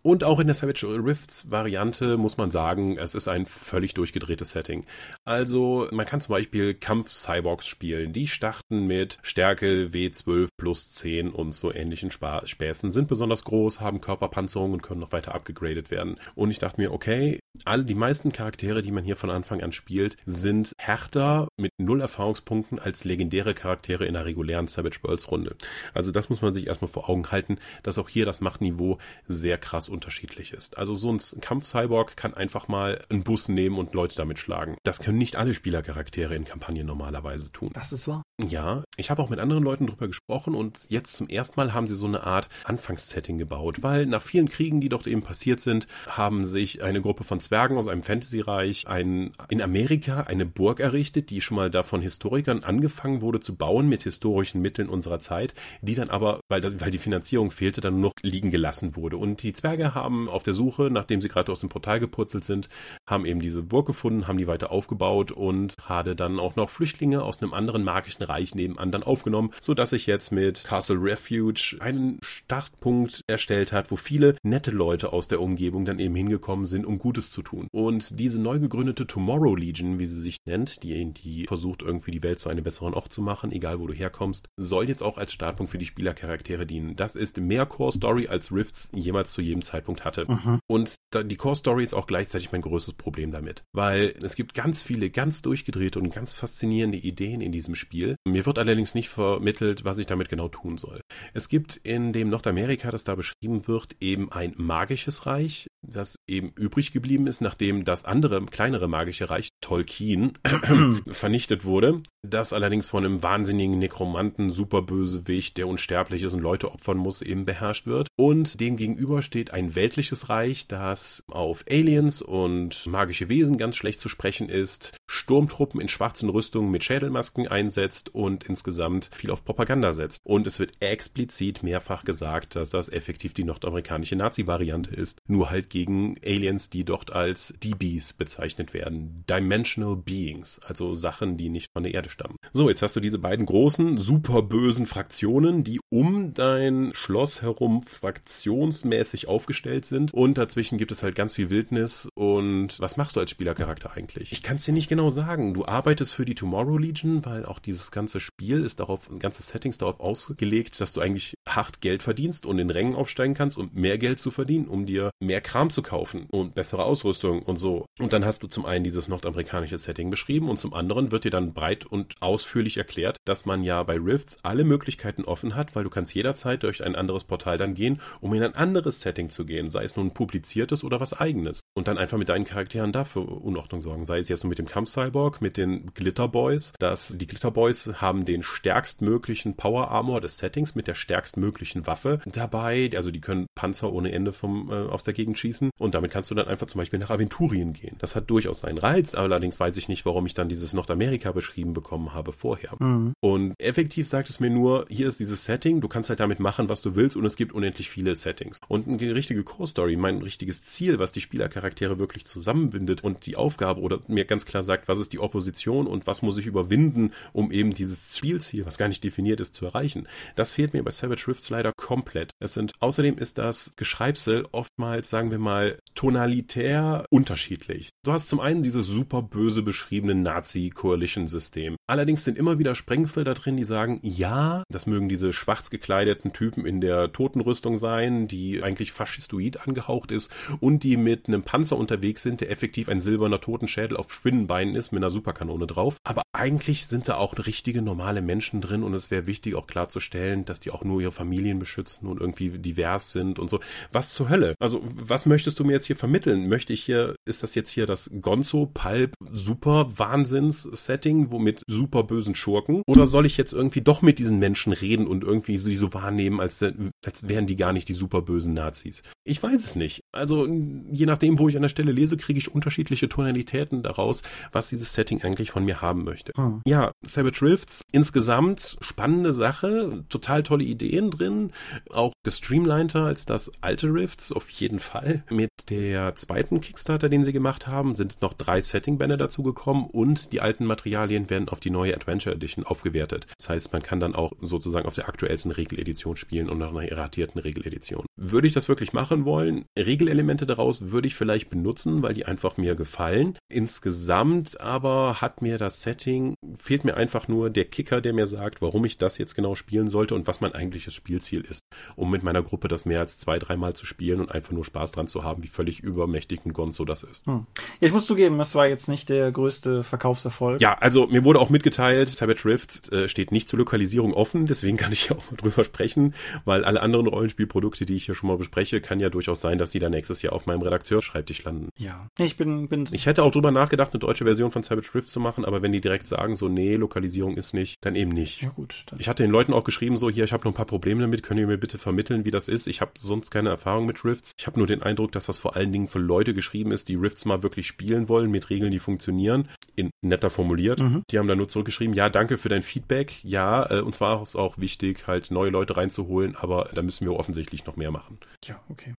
[0.04, 4.50] Und auch in der Savage Rifts Variante muss man sagen, es ist ein völlig durchgedrehtes
[4.50, 4.84] Setting.
[5.24, 8.12] Also man kann zum Beispiel Kampf-Cyborgs spielen.
[8.12, 13.80] Die starten mit Stärke W12 plus 10 und so ähnlichen Spa Späßen, sind besonders groß,
[13.80, 16.16] haben Körperpanzerung und können noch weiter abgegradet werden.
[16.34, 19.72] Und ich dachte mir, okay, alle die meisten Charaktere, die man hier von Anfang an
[19.72, 25.56] spielt, sind härter mit null Erfahrungspunkten als legendäre Charaktere in einer regulären Savage Worlds Runde.
[25.94, 29.58] Also das muss man sich erstmal vor Augen halten, dass auch hier das Machtniveau sehr
[29.58, 30.78] krass unterschiedlich ist.
[30.78, 34.76] Also so ein Kampf-Cyborg kann einfach mal einen Bus nehmen und Leute damit schlagen.
[34.82, 37.70] Das können nicht alle Spielercharaktere in Kampagnen normalerweise tun.
[37.74, 38.22] Das ist wahr.
[38.42, 41.86] Ja, ich habe auch mit anderen Leuten drüber gesprochen und jetzt zum ersten Mal haben
[41.86, 45.86] sie so eine Art Anfangssetting gebaut, weil nach vielen Kriegen, die dort eben passiert sind,
[46.08, 51.30] haben sich eine Gruppe von Zwergen aus einem Fantasy-Reich ein, in Amerika eine Burg errichtet,
[51.30, 55.54] die schon mal da von Historikern angefangen wurde zu bauen mit historischen Mitteln unserer Zeit,
[55.82, 59.16] die dann aber, weil, das, weil die Finanzierung fehlte, dann noch liegen gelassen wurde.
[59.16, 62.68] Und die Zwerge haben auf der Suche, nachdem sie gerade aus dem Portal gepurzelt sind,
[63.06, 67.22] haben eben diese Burg gefunden, haben die weiter aufgebaut und gerade dann auch noch Flüchtlinge
[67.22, 71.76] aus einem anderen magischen Reich nebenan dann aufgenommen, so dass sich jetzt mit Castle Refuge
[71.80, 76.86] einen Startpunkt erstellt hat, wo viele nette Leute aus der Umgebung dann eben hingekommen sind,
[76.86, 77.68] um Gutes zu tun.
[77.72, 82.22] Und diese neu gegründete Tomorrow Legion, wie sie sich nennt, die, die versucht irgendwie die
[82.22, 85.32] Welt zu einem besseren Ort zu machen, egal wo du herkommst, soll jetzt auch als
[85.32, 86.96] Startpunkt für die Spielercharaktere dienen.
[86.96, 90.26] Das ist mehr Core Story als Rifts jemals zu jedem Zeitpunkt hatte.
[90.30, 90.60] Mhm.
[90.66, 94.82] Und die Core Story ist auch gleichzeitig mein größtes Problem damit, weil es gibt ganz
[94.82, 98.16] viele ganz durchgedrehte und ganz faszinierende Ideen in diesem Spiel.
[98.26, 101.00] Mir wird allerdings nicht vermittelt, was ich damit genau tun soll.
[101.34, 106.52] Es gibt in dem Nordamerika, das da beschrieben wird, eben ein magisches Reich, das eben
[106.56, 110.34] übrig geblieben ist, nachdem das andere, kleinere magische Reich, Tolkien,
[111.10, 112.02] vernichtet wurde.
[112.24, 117.46] Das allerdings von einem wahnsinnigen Nekromanten, Superbösewicht, der unsterblich ist und Leute opfern muss, eben
[117.46, 118.08] beherrscht wird.
[118.16, 123.98] Und dem gegenüber steht ein weltliches Reich, das auf Aliens und magische Wesen ganz schlecht
[123.98, 129.92] zu sprechen ist, Sturmtruppen in schwarzen Rüstungen mit Schädelmasken einsetzt und insgesamt viel auf Propaganda
[129.92, 130.20] setzt.
[130.24, 135.70] Und es wird explizit mehrfach gesagt, dass das effektiv die nordamerikanische Nazi-Variante ist, nur halt
[135.70, 139.24] gegen Aliens, die dort als DBs bezeichnet werden.
[139.52, 142.36] Dimensional Beings, also Sachen, die nicht von der Erde stammen.
[142.52, 147.82] So, jetzt hast du diese beiden großen, super bösen Fraktionen, die um dein Schloss herum
[147.82, 153.20] fraktionsmäßig aufgestellt sind und dazwischen gibt es halt ganz viel Wildnis und was machst du
[153.20, 154.32] als Spielercharakter eigentlich?
[154.32, 155.52] Ich kann es dir nicht genau sagen.
[155.52, 159.76] Du arbeitest für die Tomorrow Legion, weil auch dieses ganze Spiel ist darauf, ganze Settings
[159.76, 163.98] darauf ausgelegt, dass du eigentlich hart Geld verdienst und in Rängen aufsteigen kannst, um mehr
[163.98, 167.84] Geld zu verdienen, um dir mehr Kram zu kaufen und bessere Ausrüstung und so.
[167.98, 171.30] Und dann hast du zum einen dieses nordamerikanische Setting beschrieben und zum anderen wird dir
[171.30, 175.84] dann breit und ausführlich erklärt, dass man ja bei Rifts alle Möglichkeiten offen hat, weil
[175.84, 179.44] du kannst jederzeit durch ein anderes Portal dann gehen, um in ein anderes Setting zu
[179.44, 181.60] gehen, sei es nun ein publiziertes oder was eigenes.
[181.74, 184.06] Und dann einfach mit deinen Charakteren dafür Unordnung sorgen.
[184.06, 188.42] Sei es jetzt nur mit dem Kampf-Cyborg, mit den Glitterboys, dass die Glitterboys haben den
[188.42, 192.90] stärkstmöglichen Power Armor des Settings mit der stärkstmöglichen Waffe dabei.
[192.94, 195.70] Also die können Panzer ohne Ende vom, äh, aus der Gegend schießen.
[195.78, 197.96] Und damit kannst du dann einfach zum Beispiel nach Aventurien gehen.
[197.98, 201.74] Das hat durchaus seinen Reiz, allerdings weiß ich nicht, warum ich dann dieses Nordamerika beschrieben
[201.74, 202.74] bekommen habe vorher.
[202.78, 203.12] Mhm.
[203.20, 206.68] Und effektiv sagt es mir nur, hier ist dieses Setting, du kannst halt damit machen,
[206.68, 208.60] was du willst und es gibt unendlich viele Settings.
[208.68, 213.80] Und eine richtige Core-Story, mein richtiges Ziel, was die Spielercharaktere wirklich zusammenbindet und die Aufgabe
[213.80, 217.50] oder mir ganz klar sagt, was ist die Opposition und was muss ich überwinden, um
[217.50, 220.08] eben dieses Spielziel, was gar nicht definiert ist, zu erreichen.
[220.36, 222.30] Das fehlt mir bei Savage Rifts leider komplett.
[222.40, 227.90] Es sind, außerdem ist das Geschreibsel oftmals, sagen wir mal, tonalitär unterschiedlich.
[228.04, 231.76] Du hast zum einen dieses super böse beschriebene Nazi-Coalition-System.
[231.86, 236.32] Allerdings sind immer wieder Sprengsel da drin, die sagen, ja, das mögen diese schwarz gekleideten
[236.32, 240.30] Typen in der Totenrüstung sein, die eigentlich faschistoid angehaucht ist
[240.60, 244.92] und die mit einem Panzer unterwegs sind, der effektiv ein silberner Totenschädel auf Spinnenbeinen ist
[244.92, 245.96] mit einer Superkanone drauf.
[246.04, 250.44] Aber eigentlich sind da auch richtige normale Menschen drin und es wäre wichtig auch klarzustellen,
[250.44, 253.60] dass die auch nur ihre Familien beschützen und irgendwie divers sind und so.
[253.92, 254.54] Was zur Hölle?
[254.58, 256.48] Also, was möchtest du mir jetzt hier vermitteln?
[256.48, 258.66] Möchte ich hier, ist das jetzt hier das Gonzo
[259.08, 262.82] Pulp Super Wahnsinns Setting, womit super bösen Schurken?
[262.86, 266.40] Oder soll ich jetzt irgendwie doch mit diesen Menschen reden und irgendwie sie so wahrnehmen,
[266.40, 269.02] als, als wären die gar nicht die super bösen Nazis?
[269.24, 270.02] Ich weiß es nicht.
[270.12, 274.68] Also, je nachdem, wo ich an der Stelle lese, kriege ich unterschiedliche Tonalitäten daraus, was
[274.68, 276.32] dieses Setting eigentlich von mir haben möchte.
[276.36, 276.60] Hm.
[276.66, 281.52] Ja, Savage Rifts, insgesamt spannende Sache, total tolle Ideen drin,
[281.90, 282.72] auch gestreamliner
[283.04, 285.24] als das alte Rifts, auf jeden Fall.
[285.30, 288.60] Mit der zweiten Kickstarter, den sie gemacht haben, sind noch drei
[288.92, 293.26] Setting-Banner dazugekommen und die alten Materialien werden auf die neue Adventure Edition aufgewertet.
[293.38, 296.88] Das heißt, man kann dann auch sozusagen auf der aktuellsten Regeledition spielen und nach einer
[296.88, 298.06] erratierten Regeledition.
[298.16, 299.64] Würde ich das wirklich machen wollen?
[299.78, 303.38] Regelelemente daraus würde ich vielleicht benutzen, weil die einfach mir gefallen.
[303.48, 308.62] Insgesamt aber hat mir das Setting, fehlt mir einfach nur der Kicker, der mir sagt,
[308.62, 311.60] warum ich das jetzt genau spielen sollte und was mein eigentliches Spielziel ist,
[311.96, 314.92] um mit meiner Gruppe das mehr als zwei, dreimal zu spielen und einfach nur Spaß
[314.92, 317.26] dran zu haben, wie völlig übermächtig ein Gonzo das ist.
[317.26, 317.46] Hm.
[317.80, 320.60] Ich muss zugeben, das war jetzt nicht der größte Verkaufserfolg.
[320.60, 324.76] Ja, also mir wurde auch mitgeteilt, Savage Rift äh, steht nicht zur Lokalisierung offen, deswegen
[324.76, 326.14] kann ich auch mal drüber sprechen,
[326.44, 329.70] weil alle anderen Rollenspielprodukte, die ich hier schon mal bespreche, kann ja durchaus sein, dass
[329.70, 331.68] die dann nächstes Jahr auf meinem Redakteurschreibtisch landen.
[331.76, 332.88] Ja, ich bin, bin.
[332.92, 335.72] Ich hätte auch drüber nachgedacht, eine deutsche Version von Savage Rift zu machen, aber wenn
[335.72, 338.42] die direkt sagen, so, nee, Lokalisierung ist nicht, dann eben nicht.
[338.42, 338.86] Ja, gut.
[338.98, 341.22] Ich hatte den Leuten auch geschrieben, so, hier, ich habe noch ein paar Probleme damit,
[341.22, 342.66] könnt ihr mir bitte vermitteln, wie das ist?
[342.66, 344.32] Ich habe sonst keine Erfahrung mit Rifts.
[344.38, 346.94] Ich habe nur den Eindruck, dass das vor allen Dingen für Leute geschrieben ist, die
[346.94, 350.80] Rifts mal wirklich spielen wollen, mit Regeln, die funktionieren, in netter formuliert.
[350.80, 351.02] Mhm.
[351.10, 353.22] Die haben dann nur zurückgeschrieben, ja, danke für dein Feedback.
[353.24, 357.16] Ja, äh, uns war es auch wichtig, halt neue Leute reinzuholen, aber da müssen wir
[357.16, 358.18] offensichtlich noch mehr machen.
[358.44, 358.94] Ja, okay.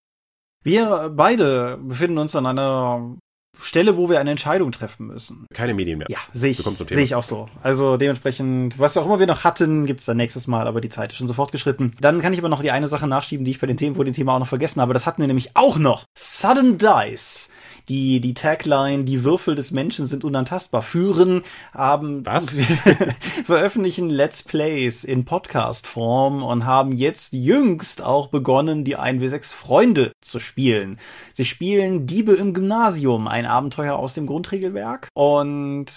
[0.64, 3.18] Wir beide befinden uns an einer
[3.60, 5.46] Stelle, wo wir eine Entscheidung treffen müssen.
[5.54, 6.08] Keine Medien mehr.
[6.10, 7.50] Ja, sehe ich, sehe ich auch so.
[7.62, 11.12] Also dementsprechend, was auch immer wir noch hatten, gibt's dann nächstes Mal, aber die Zeit
[11.12, 11.96] ist schon sofort geschritten.
[12.02, 14.06] Dann kann ich aber noch die eine Sache nachschieben, die ich bei den Themen, vor
[14.06, 14.94] dem Thema auch noch vergessen habe.
[14.94, 16.06] Das hatten wir nämlich auch noch.
[16.18, 17.50] Sudden Dice
[17.89, 21.43] die, die Tagline, die Würfel des Menschen sind unantastbar, führen,
[21.74, 22.46] haben, Was?
[23.46, 30.39] veröffentlichen Let's Plays in Podcast-Form und haben jetzt jüngst auch begonnen, die 1W6 Freunde zu
[30.39, 30.98] spielen.
[31.34, 35.91] Sie spielen Diebe im Gymnasium, ein Abenteuer aus dem Grundregelwerk und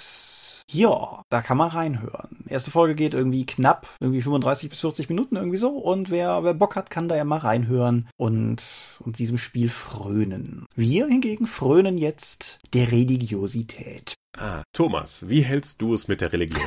[0.70, 2.44] ja, da kann man reinhören.
[2.48, 5.70] Erste Folge geht irgendwie knapp, irgendwie 35 bis 40 Minuten irgendwie so.
[5.70, 8.64] Und wer, wer Bock hat, kann da ja mal reinhören und,
[9.00, 10.66] und diesem Spiel frönen.
[10.74, 14.14] Wir hingegen frönen jetzt der Religiosität.
[14.36, 16.62] Ah, Thomas, wie hältst du es mit der Religion?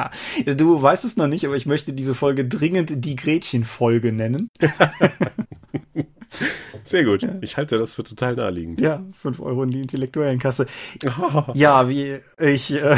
[0.56, 4.48] du weißt es noch nicht, aber ich möchte diese Folge dringend die Gretchen-Folge nennen.
[6.82, 7.22] Sehr gut.
[7.22, 7.30] Ja.
[7.40, 8.80] Ich halte das für total naheliegend.
[8.80, 10.66] Ja, fünf Euro in die intellektuellen Kasse.
[11.06, 11.44] Oh.
[11.54, 12.96] Ja, wie ich, äh,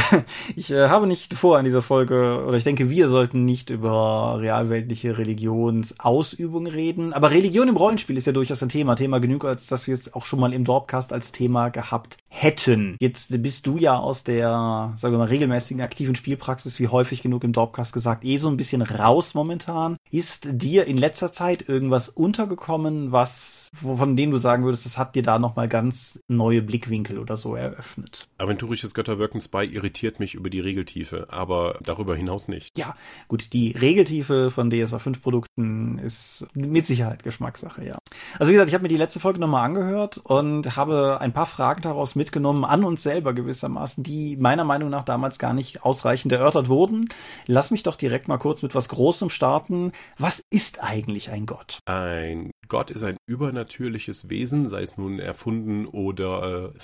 [0.57, 4.39] ich äh, habe nicht vor an dieser Folge, oder ich denke, wir sollten nicht über
[4.41, 7.13] realweltliche Religionsausübung reden.
[7.13, 8.97] Aber Religion im Rollenspiel ist ja durchaus ein Thema.
[8.97, 12.97] Thema genug, als dass wir es auch schon mal im Dorpcast als Thema gehabt hätten.
[13.01, 17.45] Jetzt bist du ja aus der, sagen wir mal, regelmäßigen aktiven Spielpraxis, wie häufig genug
[17.45, 19.97] im Dorpcast gesagt, eh so ein bisschen raus momentan.
[20.11, 25.15] Ist dir in letzter Zeit irgendwas untergekommen, was von denen du sagen würdest, das hat
[25.15, 28.29] dir da nochmal ganz neue Blickwinkel oder so eröffnet.
[28.39, 32.77] Aventurisches Götterwirken 2 irritiert mich über die Regeltiefe, aber darüber hinaus nicht.
[32.79, 32.95] Ja,
[33.29, 37.99] gut, die Regeltiefe von DSA 5 Produkten ist mit Sicherheit Geschmackssache, ja.
[38.39, 41.47] Also wie gesagt, ich habe mir die letzte Folge nochmal angehört und habe ein paar
[41.47, 46.33] Fragen daraus mitgenommen, an uns selber gewissermaßen, die meiner Meinung nach damals gar nicht ausreichend
[46.33, 47.09] erörtert wurden.
[47.47, 49.93] Lass mich doch direkt mal kurz mit was Großem starten.
[50.19, 51.79] Was ist eigentlich ein Gott?
[51.87, 56.79] Ein Gott ist ein übernatürliches Wesen, sei es nun erfunden oder äh,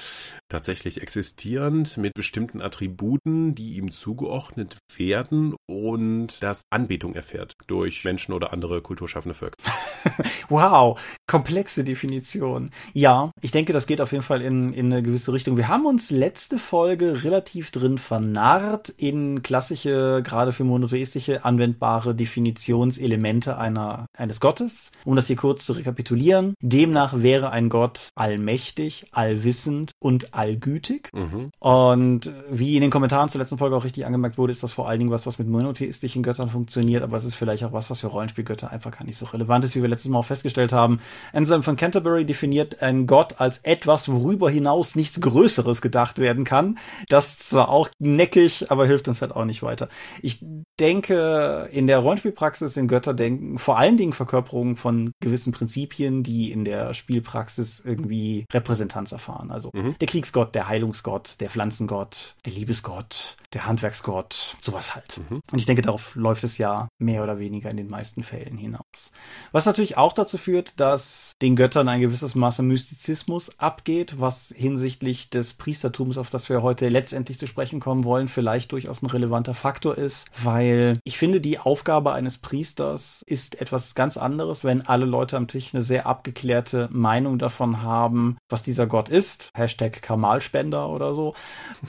[0.48, 8.34] tatsächlich existierend, mit bestimmten Attributen, die ihm zugeordnet werden und das Anbetung erfährt durch Menschen
[8.34, 9.56] oder andere kulturschaffende Völker.
[10.48, 12.70] wow, komplexe Definition.
[12.92, 15.56] Ja, ich denke, das geht auf jeden Fall in, in eine gewisse Richtung.
[15.56, 23.56] Wir haben uns letzte Folge relativ drin vernarrt in klassische, gerade für monotheistische, anwendbare Definitionselemente
[23.56, 24.90] einer, eines Gottes.
[25.04, 26.54] Um das hier kurz zu rekapitulieren.
[26.60, 31.10] Demnach wäre ein Gott allmächtig, allwissend und allgütig.
[31.12, 31.50] Mhm.
[31.58, 34.88] Und wie in den Kommentaren zur letzten Folge auch richtig angemerkt wurde, ist das vor
[34.88, 38.00] allen Dingen was, was mit monotheistischen Göttern funktioniert, aber es ist vielleicht auch was, was
[38.00, 41.00] für Rollenspielgötter einfach gar nicht so relevant ist, wie wir letztes Mal auch festgestellt haben.
[41.32, 46.78] Anselm von Canterbury definiert einen Gott als etwas, worüber hinaus nichts Größeres gedacht werden kann.
[47.08, 49.88] Das zwar auch neckig, aber hilft uns halt auch nicht weiter.
[50.22, 50.44] Ich
[50.80, 56.22] denke, in der Rollenspielpraxis sind Götter denken vor allen Dingen Verkörperungen von gewissen Prinzipien Prinzipien,
[56.22, 59.50] die in der Spielpraxis irgendwie Repräsentanz erfahren.
[59.50, 59.96] Also mhm.
[59.98, 65.18] der Kriegsgott, der Heilungsgott, der Pflanzengott, der Liebesgott, der Handwerksgott, sowas halt.
[65.18, 65.40] Mhm.
[65.50, 69.12] Und ich denke, darauf läuft es ja mehr oder weniger in den meisten Fällen hinaus.
[69.50, 74.52] Was natürlich auch dazu führt, dass den Göttern ein gewisses Maß an Mystizismus abgeht, was
[74.54, 79.06] hinsichtlich des Priestertums, auf das wir heute letztendlich zu sprechen kommen wollen, vielleicht durchaus ein
[79.06, 84.82] relevanter Faktor ist, weil ich finde, die Aufgabe eines Priesters ist etwas ganz anderes, wenn
[84.82, 89.48] alle Leute am Tisch eine sehr abgeklärte Meinung davon haben, was dieser Gott ist.
[89.56, 91.34] Hashtag Kamalspender oder so.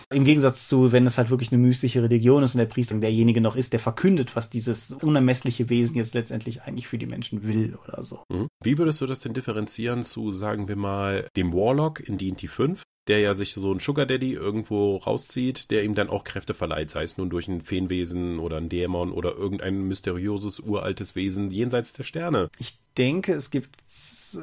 [0.10, 3.41] Im Gegensatz zu, wenn es halt wirklich eine mystische Religion ist und der Priester derjenige
[3.41, 7.78] noch ist, der verkündet, was dieses unermessliche Wesen jetzt letztendlich eigentlich für die Menschen will
[7.84, 8.24] oder so.
[8.30, 8.48] Mhm.
[8.63, 12.84] Wie würdest du das denn differenzieren zu, sagen wir mal, dem Warlock in D&D 5?
[13.08, 16.91] der ja sich so ein Sugar Daddy irgendwo rauszieht, der ihm dann auch Kräfte verleiht,
[16.91, 21.93] sei es nun durch ein Feenwesen oder ein Dämon oder irgendein mysteriöses uraltes Wesen jenseits
[21.93, 22.50] der Sterne.
[22.60, 23.69] Ich denke, es gibt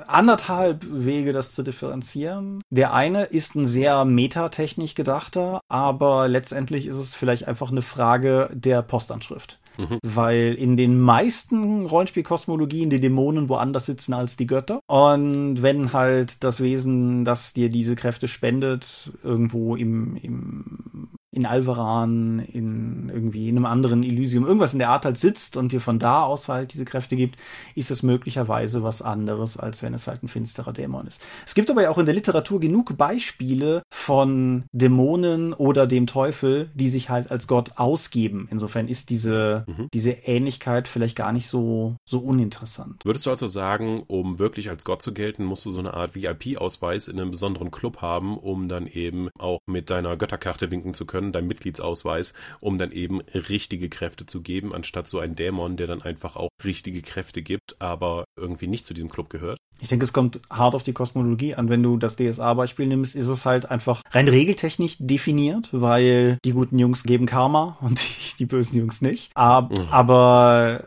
[0.06, 2.62] anderthalb Wege, das zu differenzieren.
[2.70, 8.50] Der eine ist ein sehr metatechnisch gedachter, aber letztendlich ist es vielleicht einfach eine Frage
[8.52, 9.58] der Postanschrift.
[9.76, 9.98] Mhm.
[10.02, 14.80] Weil in den meisten Rollenspielkosmologien die Dämonen woanders sitzen als die Götter.
[14.86, 22.38] Und wenn halt das Wesen, das dir diese Kräfte spendet, irgendwo im, im in Alvaran,
[22.38, 25.98] in irgendwie in einem anderen Elysium, irgendwas in der Art halt sitzt und dir von
[25.98, 27.38] da aus halt diese Kräfte gibt,
[27.74, 31.22] ist es möglicherweise was anderes, als wenn es halt ein finsterer Dämon ist.
[31.46, 36.70] Es gibt aber ja auch in der Literatur genug Beispiele von Dämonen oder dem Teufel,
[36.74, 38.48] die sich halt als Gott ausgeben.
[38.50, 39.88] Insofern ist diese mhm.
[39.92, 43.04] diese Ähnlichkeit vielleicht gar nicht so, so uninteressant.
[43.04, 46.14] Würdest du also sagen, um wirklich als Gott zu gelten, musst du so eine Art
[46.14, 51.06] VIP-Ausweis in einem besonderen Club haben, um dann eben auch mit deiner Götterkarte winken zu
[51.06, 55.87] können, dein Mitgliedsausweis, um dann eben richtige Kräfte zu geben, anstatt so ein Dämon, der
[55.87, 59.58] dann einfach auch richtige Kräfte gibt, aber irgendwie nicht zu diesem Club gehört?
[59.80, 61.68] Ich denke, es kommt hart auf die Kosmologie an.
[61.68, 66.78] Wenn du das DSA-Beispiel nimmst, ist es halt einfach rein regeltechnisch definiert, weil die guten
[66.78, 69.30] Jungs geben Karma und die, die bösen Jungs nicht.
[69.34, 69.88] Aber, mhm.
[69.90, 70.84] aber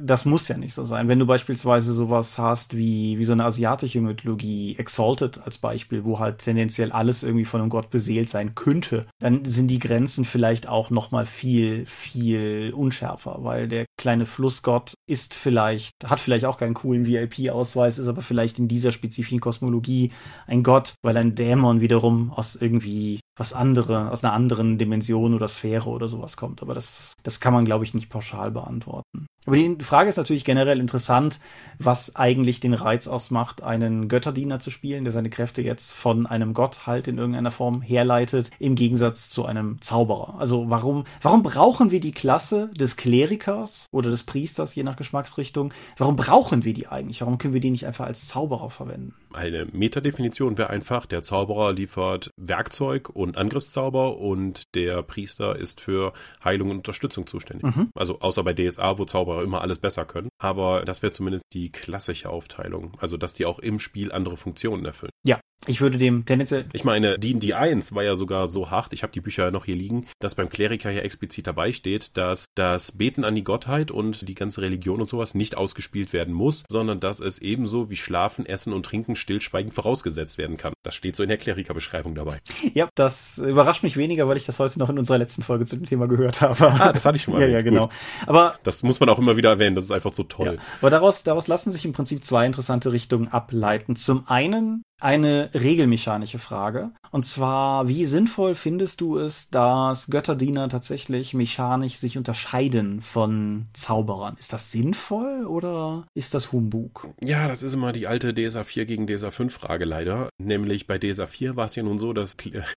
[0.00, 1.08] das muss ja nicht so sein.
[1.08, 6.18] Wenn du beispielsweise sowas hast wie, wie so eine asiatische Mythologie, Exalted als Beispiel, wo
[6.18, 10.68] halt tendenziell alles irgendwie von einem Gott beseelt sein könnte, dann sind die Grenzen vielleicht
[10.68, 16.74] auch nochmal viel, viel unschärfer, weil der kleine Flussgott ist vielleicht, hat vielleicht auch keinen
[16.74, 20.12] coolen VIP-Ausweis, ist aber vielleicht in dieser spezifischen Kosmologie
[20.46, 25.48] ein Gott, weil ein Dämon wiederum aus irgendwie was andere, aus einer anderen Dimension oder
[25.48, 26.62] Sphäre oder sowas kommt.
[26.62, 29.26] Aber das, das kann man, glaube ich, nicht pauschal beantworten.
[29.46, 31.38] Aber die Frage ist natürlich generell interessant,
[31.78, 36.54] was eigentlich den Reiz ausmacht, einen Götterdiener zu spielen, der seine Kräfte jetzt von einem
[36.54, 40.36] Gott halt in irgendeiner Form herleitet, im Gegensatz zu einem Zauberer.
[40.38, 45.74] Also warum, warum brauchen wir die Klasse des Klerikers oder des Priesters, je nach Geschmacksrichtung?
[45.98, 47.20] Warum brauchen wir die eigentlich?
[47.20, 49.14] Warum können wir die nicht einfach als Zauberer verwenden?
[49.34, 56.70] Eine Metadefinition wäre einfach, der Zauberer liefert Werkzeug Angriffszauber und der Priester ist für Heilung
[56.70, 57.74] und Unterstützung zuständig.
[57.74, 57.90] Mhm.
[57.94, 60.28] Also außer bei DSA, wo Zauberer immer alles besser können.
[60.38, 62.96] Aber das wäre zumindest die klassische Aufteilung.
[63.00, 65.12] Also dass die auch im Spiel andere Funktionen erfüllen.
[65.24, 66.66] Ja, Ich würde dem tendenziell.
[66.72, 69.76] Ich meine, D&D 1 war ja sogar so hart, ich habe die Bücher noch hier
[69.76, 74.28] liegen, dass beim Kleriker ja explizit dabei steht, dass das Beten an die Gottheit und
[74.28, 78.44] die ganze Religion und sowas nicht ausgespielt werden muss, sondern dass es ebenso wie Schlafen,
[78.44, 80.74] Essen und Trinken stillschweigend vorausgesetzt werden kann.
[80.82, 82.40] Das steht so in der Klerikerbeschreibung dabei.
[82.74, 85.76] Ja, das überrascht mich weniger, weil ich das heute noch in unserer letzten Folge zu
[85.76, 86.72] dem Thema gehört habe.
[86.74, 87.42] Ah, das hatte ich schon mal.
[87.42, 87.82] ja, ja, genau.
[87.82, 87.94] Gut.
[88.26, 90.56] Aber das muss man auch immer wieder erwähnen, das ist einfach so toll.
[90.56, 93.96] Ja, aber daraus, daraus lassen sich im Prinzip zwei interessante Richtungen ableiten.
[93.96, 96.92] Zum einen eine regelmechanische Frage.
[97.10, 104.36] Und zwar, wie sinnvoll findest du es, dass Götterdiener tatsächlich mechanisch sich unterscheiden von Zauberern?
[104.38, 107.08] Ist das sinnvoll oder ist das Humbug?
[107.22, 110.28] Ja, das ist immer die alte DSA 4 gegen DSA 5 Frage leider.
[110.38, 112.36] Nämlich bei DSA 4 war es ja nun so, dass,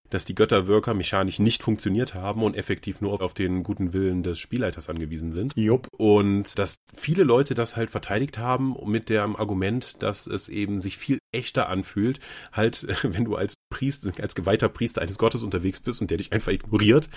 [0.10, 4.38] dass die Götterwirker mechanisch nicht funktioniert haben und effektiv nur auf den guten Willen des
[4.40, 5.54] Spielleiters angewiesen sind.
[5.56, 5.88] Jupp.
[5.98, 10.98] Und dass viele Leute das halt verteidigt haben mit dem Argument, dass es eben sich
[10.98, 12.07] viel echter anfühlt,
[12.52, 16.32] halt, wenn du als Priester, als geweihter Priester eines Gottes unterwegs bist und der dich
[16.32, 17.10] einfach ignoriert.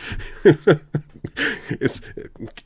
[1.78, 2.05] ist,